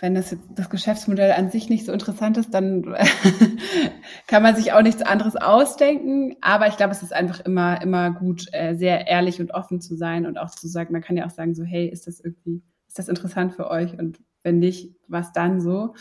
wenn 0.00 0.14
das, 0.14 0.36
das 0.54 0.70
Geschäftsmodell 0.70 1.32
an 1.32 1.50
sich 1.50 1.68
nicht 1.68 1.84
so 1.84 1.92
interessant 1.92 2.36
ist, 2.36 2.54
dann 2.54 2.82
kann 4.28 4.42
man 4.44 4.54
sich 4.54 4.72
auch 4.72 4.82
nichts 4.82 5.02
anderes 5.02 5.34
ausdenken. 5.34 6.36
Aber 6.40 6.68
ich 6.68 6.76
glaube, 6.76 6.92
es 6.92 7.02
ist 7.02 7.12
einfach 7.12 7.40
immer, 7.40 7.82
immer 7.82 8.12
gut, 8.12 8.46
äh, 8.52 8.76
sehr 8.76 9.08
ehrlich 9.08 9.40
und 9.40 9.52
offen 9.52 9.80
zu 9.80 9.96
sein 9.96 10.26
und 10.26 10.38
auch 10.38 10.50
zu 10.50 10.68
sagen, 10.68 10.92
man 10.92 11.02
kann 11.02 11.16
ja 11.16 11.26
auch 11.26 11.30
sagen, 11.30 11.54
so, 11.54 11.64
hey, 11.64 11.88
ist 11.88 12.06
das 12.06 12.20
irgendwie, 12.20 12.62
ist 12.86 12.98
das 12.98 13.08
interessant 13.08 13.54
für 13.54 13.68
euch? 13.70 13.98
Und 13.98 14.20
wenn 14.44 14.60
nicht, 14.60 14.94
was 15.08 15.32
dann 15.32 15.60
so? 15.60 15.94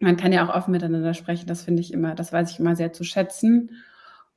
Man 0.00 0.18
kann 0.18 0.32
ja 0.32 0.46
auch 0.46 0.54
offen 0.54 0.72
miteinander 0.72 1.14
sprechen. 1.14 1.46
Das 1.46 1.62
finde 1.62 1.80
ich 1.80 1.94
immer, 1.94 2.14
das 2.14 2.32
weiß 2.32 2.50
ich 2.50 2.60
immer 2.60 2.76
sehr 2.76 2.92
zu 2.92 3.04
schätzen. 3.04 3.70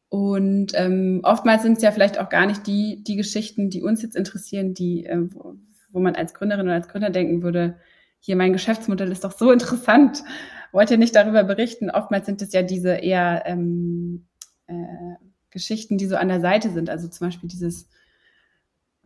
Und 0.08 0.72
ähm, 0.76 1.20
oftmals 1.24 1.64
sind 1.64 1.78
es 1.78 1.84
ja 1.84 1.92
vielleicht 1.92 2.20
auch 2.20 2.30
gar 2.30 2.46
nicht 2.46 2.66
die, 2.68 3.04
die 3.04 3.18
Geschichten, 3.18 3.70
die 3.70 3.82
uns 3.82 4.02
jetzt 4.02 4.16
interessieren, 4.16 4.74
die, 4.74 5.06
äh, 5.06 5.28
wo, 5.34 5.56
wo 5.90 6.00
man 6.00 6.16
als 6.16 6.34
Gründerin 6.34 6.68
oder 6.68 6.76
als 6.76 6.88
Gründer 6.88 7.10
denken 7.10 7.44
würde, 7.44 7.76
hier 8.22 8.36
mein 8.36 8.54
Geschäftsmodell 8.54 9.12
ist 9.12 9.24
doch 9.24 9.38
so 9.38 9.52
interessant, 9.52 10.24
wollt 10.72 10.92
ihr 10.92 10.98
nicht 10.98 11.16
darüber 11.16 11.44
berichten? 11.44 11.90
Oftmals 11.90 12.26
sind 12.28 12.42
es 12.42 12.54
ja 12.54 12.62
diese 12.62 12.92
eher 12.92 13.44
ähm, 13.46 14.28
äh, 14.68 14.76
Geschichten, 15.50 15.98
die 15.98 16.06
so 16.06 16.16
an 16.16 16.30
der 16.30 16.40
Seite 16.40 16.70
sind. 16.70 16.90
Also 16.90 17.10
zum 17.10 17.28
Beispiel 17.28 17.50
dieses, 17.50 17.90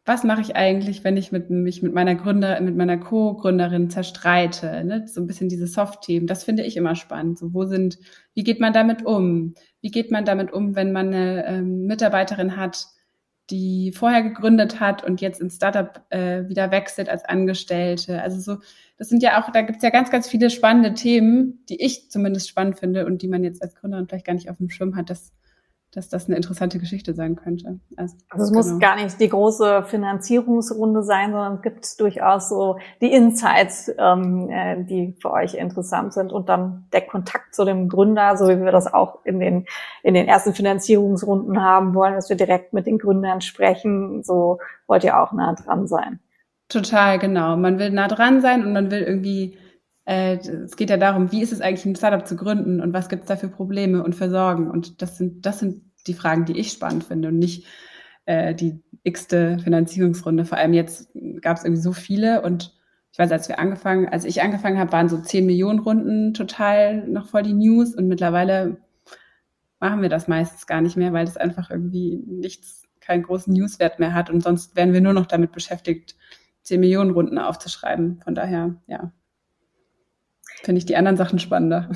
was 0.04 0.23
mache 0.23 0.41
ich 0.41 0.56
eigentlich, 0.56 1.04
wenn 1.04 1.17
ich 1.17 1.32
mit, 1.32 1.49
mich 1.49 1.82
mit 1.82 1.93
meiner 1.93 2.13
Gründer, 2.13 2.60
mit 2.62 2.75
meiner 2.75 2.97
Co-Gründerin 2.97 3.89
zerstreite? 3.89 4.84
Ne? 4.84 5.08
So 5.08 5.21
ein 5.21 5.28
bisschen 5.28 5.49
diese 5.49 5.65
Soft-Themen. 5.65 6.28
Das 6.28 6.43
finde 6.43 6.63
ich 6.63 6.78
immer 6.78 6.95
spannend. 6.95 7.39
So, 7.39 7.54
wo 7.54 7.65
sind, 7.65 7.97
wie 8.34 8.43
geht 8.43 8.60
man 8.60 8.73
damit 8.73 9.06
um? 9.06 9.56
Wie 9.82 9.91
geht 9.91 10.12
man 10.12 10.25
damit 10.25 10.54
um, 10.54 10.75
wenn 10.75 10.91
man 10.91 11.08
eine 11.08 11.45
ähm, 11.47 11.86
Mitarbeiterin 11.88 12.58
hat, 12.58 12.86
die 13.49 13.91
vorher 13.91 14.23
gegründet 14.23 14.79
hat 14.79 15.03
und 15.03 15.21
jetzt 15.21 15.39
ins 15.39 15.55
Startup 15.55 16.01
äh, 16.10 16.47
wieder 16.47 16.71
wechselt 16.71 17.10
als 17.10 17.23
Angestellte. 17.25 18.21
Also 18.21 18.39
so, 18.39 18.62
das 18.97 19.10
sind 19.10 19.21
ja 19.21 19.41
auch, 19.41 19.51
da 19.51 19.62
gibt 19.62 19.77
es 19.77 19.84
ja 19.84 19.89
ganz, 19.91 20.10
ganz 20.10 20.27
viele 20.27 20.49
spannende 20.49 20.93
Themen, 20.93 21.63
die 21.69 21.84
ich 21.84 22.10
zumindest 22.10 22.49
spannend 22.49 22.79
finde 22.79 23.05
und 23.05 23.21
die 23.21 23.27
man 23.27 23.43
jetzt 23.43 23.62
als 23.62 23.75
Gründerin 23.75 24.08
vielleicht 24.08 24.25
gar 24.25 24.34
nicht 24.34 24.49
auf 24.49 24.58
dem 24.58 24.69
Schirm 24.69 24.95
hat. 24.95 25.10
Das 25.10 25.31
dass 25.95 26.10
das 26.10 26.27
eine 26.27 26.36
interessante 26.36 26.79
Geschichte 26.79 27.13
sein 27.13 27.36
könnte. 27.36 27.79
Also, 27.95 28.15
also 28.29 28.43
es 28.43 28.49
genau. 28.51 28.58
muss 28.58 28.79
gar 28.79 28.95
nicht 28.95 29.19
die 29.19 29.29
große 29.29 29.84
Finanzierungsrunde 29.84 31.03
sein, 31.03 31.31
sondern 31.31 31.55
es 31.55 31.62
gibt 31.62 31.99
durchaus 31.99 32.49
so 32.49 32.77
die 33.01 33.12
Insights, 33.12 33.91
ähm, 33.97 34.49
äh, 34.49 34.84
die 34.84 35.15
für 35.21 35.31
euch 35.31 35.53
interessant 35.55 36.13
sind 36.13 36.31
und 36.31 36.49
dann 36.49 36.88
der 36.91 37.01
Kontakt 37.01 37.55
zu 37.55 37.65
dem 37.65 37.89
Gründer, 37.89 38.38
so 38.38 38.47
wie 38.47 38.60
wir 38.62 38.71
das 38.71 38.93
auch 38.93 39.25
in 39.25 39.39
den 39.39 39.65
in 40.03 40.13
den 40.13 40.27
ersten 40.27 40.53
Finanzierungsrunden 40.53 41.62
haben 41.62 41.95
wollen, 41.95 42.13
dass 42.13 42.29
wir 42.29 42.38
direkt 42.38 42.73
mit 42.73 42.86
den 42.86 42.97
Gründern 42.97 43.41
sprechen. 43.41 44.23
So 44.23 44.60
wollt 44.88 45.03
ihr 45.03 45.19
auch 45.19 45.31
nah 45.31 45.53
dran 45.53 45.88
sein. 45.88 46.19
Total, 46.69 47.19
genau. 47.19 47.58
Man 47.58 47.79
will 47.79 47.91
nah 47.91 48.08
dran 48.08 48.41
sein 48.41 48.65
und 48.65 48.73
man 48.73 48.89
will 48.89 49.01
irgendwie 49.01 49.58
äh, 50.05 50.37
es 50.37 50.75
geht 50.77 50.89
ja 50.89 50.97
darum, 50.97 51.31
wie 51.31 51.41
ist 51.41 51.51
es 51.51 51.61
eigentlich, 51.61 51.85
ein 51.85 51.95
Startup 51.95 52.25
zu 52.25 52.35
gründen 52.35 52.79
und 52.79 52.93
was 52.93 53.09
gibt 53.09 53.23
es 53.23 53.27
da 53.27 53.35
für 53.35 53.49
Probleme 53.49 54.03
und 54.03 54.15
für 54.15 54.29
Sorgen? 54.29 54.69
Und 54.69 55.01
das 55.01 55.17
sind, 55.17 55.45
das 55.45 55.59
sind 55.59 55.81
die 56.07 56.13
Fragen, 56.13 56.45
die 56.45 56.57
ich 56.57 56.71
spannend 56.71 57.03
finde 57.03 57.29
und 57.29 57.39
nicht 57.39 57.65
äh, 58.25 58.53
die 58.53 58.83
x-te 59.03 59.59
Finanzierungsrunde. 59.59 60.45
Vor 60.45 60.57
allem 60.57 60.73
jetzt 60.73 61.09
gab 61.41 61.57
es 61.57 61.63
irgendwie 61.63 61.81
so 61.81 61.93
viele 61.93 62.41
und 62.41 62.73
ich 63.11 63.19
weiß, 63.19 63.31
als 63.31 63.47
wir 63.47 63.59
angefangen, 63.59 64.09
als 64.09 64.25
ich 64.25 64.41
angefangen 64.41 64.77
habe, 64.77 64.91
waren 64.91 65.07
so 65.07 65.17
10 65.17 65.45
Millionen 65.45 65.79
Runden 65.79 66.33
total 66.33 67.07
noch 67.07 67.27
voll 67.27 67.43
die 67.43 67.53
News 67.53 67.95
und 67.95 68.07
mittlerweile 68.07 68.77
machen 69.79 70.01
wir 70.01 70.09
das 70.09 70.27
meistens 70.27 70.67
gar 70.67 70.81
nicht 70.81 70.97
mehr, 70.97 71.13
weil 71.13 71.25
das 71.25 71.37
einfach 71.37 71.69
irgendwie 71.71 72.21
nichts, 72.27 72.83
keinen 72.99 73.23
großen 73.23 73.53
Newswert 73.53 73.99
mehr 73.99 74.13
hat 74.13 74.29
und 74.29 74.43
sonst 74.43 74.75
wären 74.75 74.93
wir 74.93 75.01
nur 75.01 75.13
noch 75.13 75.27
damit 75.27 75.51
beschäftigt, 75.51 76.15
10 76.63 76.79
Millionen 76.79 77.11
Runden 77.11 77.37
aufzuschreiben. 77.37 78.19
Von 78.23 78.35
daher, 78.35 78.75
ja, 78.87 79.13
finde 80.63 80.79
ich 80.79 80.85
die 80.85 80.95
anderen 80.95 81.17
Sachen 81.17 81.39
spannender. 81.39 81.89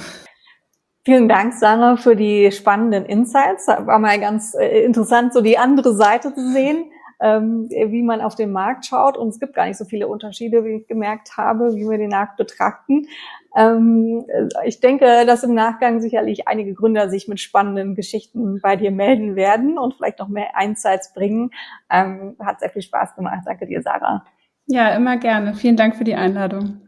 Vielen 1.06 1.30
Dank, 1.30 1.54
Sarah, 1.54 1.96
für 1.96 2.16
die 2.16 2.52
spannenden 2.52 3.06
Insights. 3.06 3.68
War 3.68 4.00
mal 4.00 4.20
ganz 4.20 4.54
äh, 4.54 4.84
interessant, 4.84 5.34
so 5.34 5.42
die 5.42 5.58
andere 5.58 5.96
Seite 5.96 6.34
zu 6.36 6.52
sehen, 6.52 6.92
ähm, 7.22 7.70
wie 7.70 8.04
man 8.04 8.22
auf 8.22 8.36
den 8.36 8.52
Markt 8.52 8.86
schaut. 8.86 9.18
Und 9.18 9.30
es 9.30 9.40
gibt 9.40 9.56
gar 9.56 9.66
nicht 9.66 9.78
so 9.78 9.86
viele 9.86 10.08
Unterschiede, 10.08 10.64
wie 10.66 10.82
ich 10.82 10.88
gemerkt 10.88 11.38
habe, 11.38 11.74
wie 11.74 11.90
wir 11.90 11.98
den 11.98 12.10
Markt 12.10 12.38
betrachten. 12.38 13.08
Ähm, 13.56 14.26
ich 14.66 14.82
denke, 14.82 15.26
dass 15.26 15.44
im 15.44 15.54
Nachgang 15.54 16.02
sicherlich 16.02 16.48
einige 16.48 16.74
Gründer 16.74 17.10
sich 17.10 17.28
mit 17.28 17.40
spannenden 17.40 17.96
Geschichten 17.96 18.60
bei 18.62 18.76
dir 18.76 18.92
melden 18.92 19.36
werden 19.36 19.80
und 19.80 19.96
vielleicht 19.96 20.20
noch 20.20 20.28
mehr 20.28 20.50
Insights 20.62 21.14
bringen. 21.14 21.52
Ähm, 21.90 22.36
hat 22.40 22.60
sehr 22.60 22.70
viel 22.70 22.84
Spaß 22.84 23.16
gemacht. 23.16 23.44
Danke 23.46 23.66
dir, 23.66 23.82
Sarah. 23.82 24.26
Ja, 24.68 24.90
immer 24.90 25.18
gerne. 25.18 25.56
Vielen 25.56 25.78
Dank 25.78 25.96
für 25.96 26.04
die 26.04 26.16
Einladung. 26.16 26.82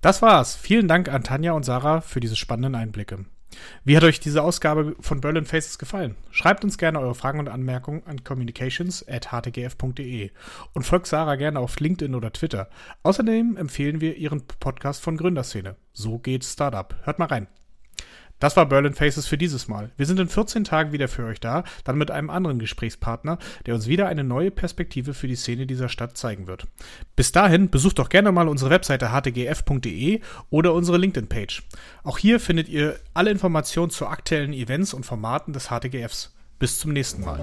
Das 0.00 0.22
war's. 0.22 0.54
Vielen 0.54 0.86
Dank 0.88 1.08
an 1.08 1.24
Tanja 1.24 1.52
und 1.52 1.64
Sarah 1.64 2.00
für 2.00 2.20
diese 2.20 2.36
spannenden 2.36 2.76
Einblicke. 2.76 3.24
Wie 3.84 3.96
hat 3.96 4.04
euch 4.04 4.20
diese 4.20 4.42
Ausgabe 4.42 4.94
von 5.00 5.20
Berlin 5.20 5.44
Faces 5.44 5.78
gefallen? 5.78 6.14
Schreibt 6.30 6.62
uns 6.64 6.78
gerne 6.78 7.00
eure 7.00 7.16
Fragen 7.16 7.40
und 7.40 7.48
Anmerkungen 7.48 8.02
an 8.06 8.22
communications.htgf.de 8.22 10.30
und 10.74 10.82
folgt 10.84 11.06
Sarah 11.06 11.34
gerne 11.36 11.58
auf 11.58 11.80
LinkedIn 11.80 12.14
oder 12.14 12.30
Twitter. 12.32 12.68
Außerdem 13.02 13.56
empfehlen 13.56 14.00
wir 14.00 14.16
ihren 14.16 14.46
Podcast 14.46 15.02
von 15.02 15.16
Gründerszene. 15.16 15.74
So 15.92 16.18
geht 16.18 16.44
Startup. 16.44 16.94
Hört 17.04 17.18
mal 17.18 17.26
rein. 17.26 17.48
Das 18.38 18.56
war 18.56 18.66
Berlin 18.66 18.94
Faces 18.94 19.26
für 19.26 19.38
dieses 19.38 19.68
Mal. 19.68 19.90
Wir 19.96 20.06
sind 20.06 20.20
in 20.20 20.28
14 20.28 20.64
Tagen 20.64 20.92
wieder 20.92 21.08
für 21.08 21.24
euch 21.24 21.40
da, 21.40 21.64
dann 21.84 21.98
mit 21.98 22.10
einem 22.10 22.30
anderen 22.30 22.58
Gesprächspartner, 22.58 23.38
der 23.66 23.74
uns 23.74 23.86
wieder 23.86 24.06
eine 24.06 24.24
neue 24.24 24.50
Perspektive 24.50 25.14
für 25.14 25.26
die 25.26 25.36
Szene 25.36 25.66
dieser 25.66 25.88
Stadt 25.88 26.16
zeigen 26.16 26.46
wird. 26.46 26.66
Bis 27.16 27.32
dahin 27.32 27.70
besucht 27.70 27.98
doch 27.98 28.08
gerne 28.08 28.30
mal 28.32 28.48
unsere 28.48 28.70
Webseite 28.70 29.12
htgf.de 29.12 30.20
oder 30.50 30.72
unsere 30.72 30.98
LinkedIn-Page. 30.98 31.62
Auch 32.04 32.18
hier 32.18 32.38
findet 32.40 32.68
ihr 32.68 32.98
alle 33.14 33.30
Informationen 33.30 33.90
zu 33.90 34.06
aktuellen 34.06 34.52
Events 34.52 34.94
und 34.94 35.04
Formaten 35.04 35.52
des 35.52 35.68
HTGFs. 35.68 36.34
Bis 36.58 36.78
zum 36.78 36.92
nächsten 36.92 37.22
Mal. 37.24 37.38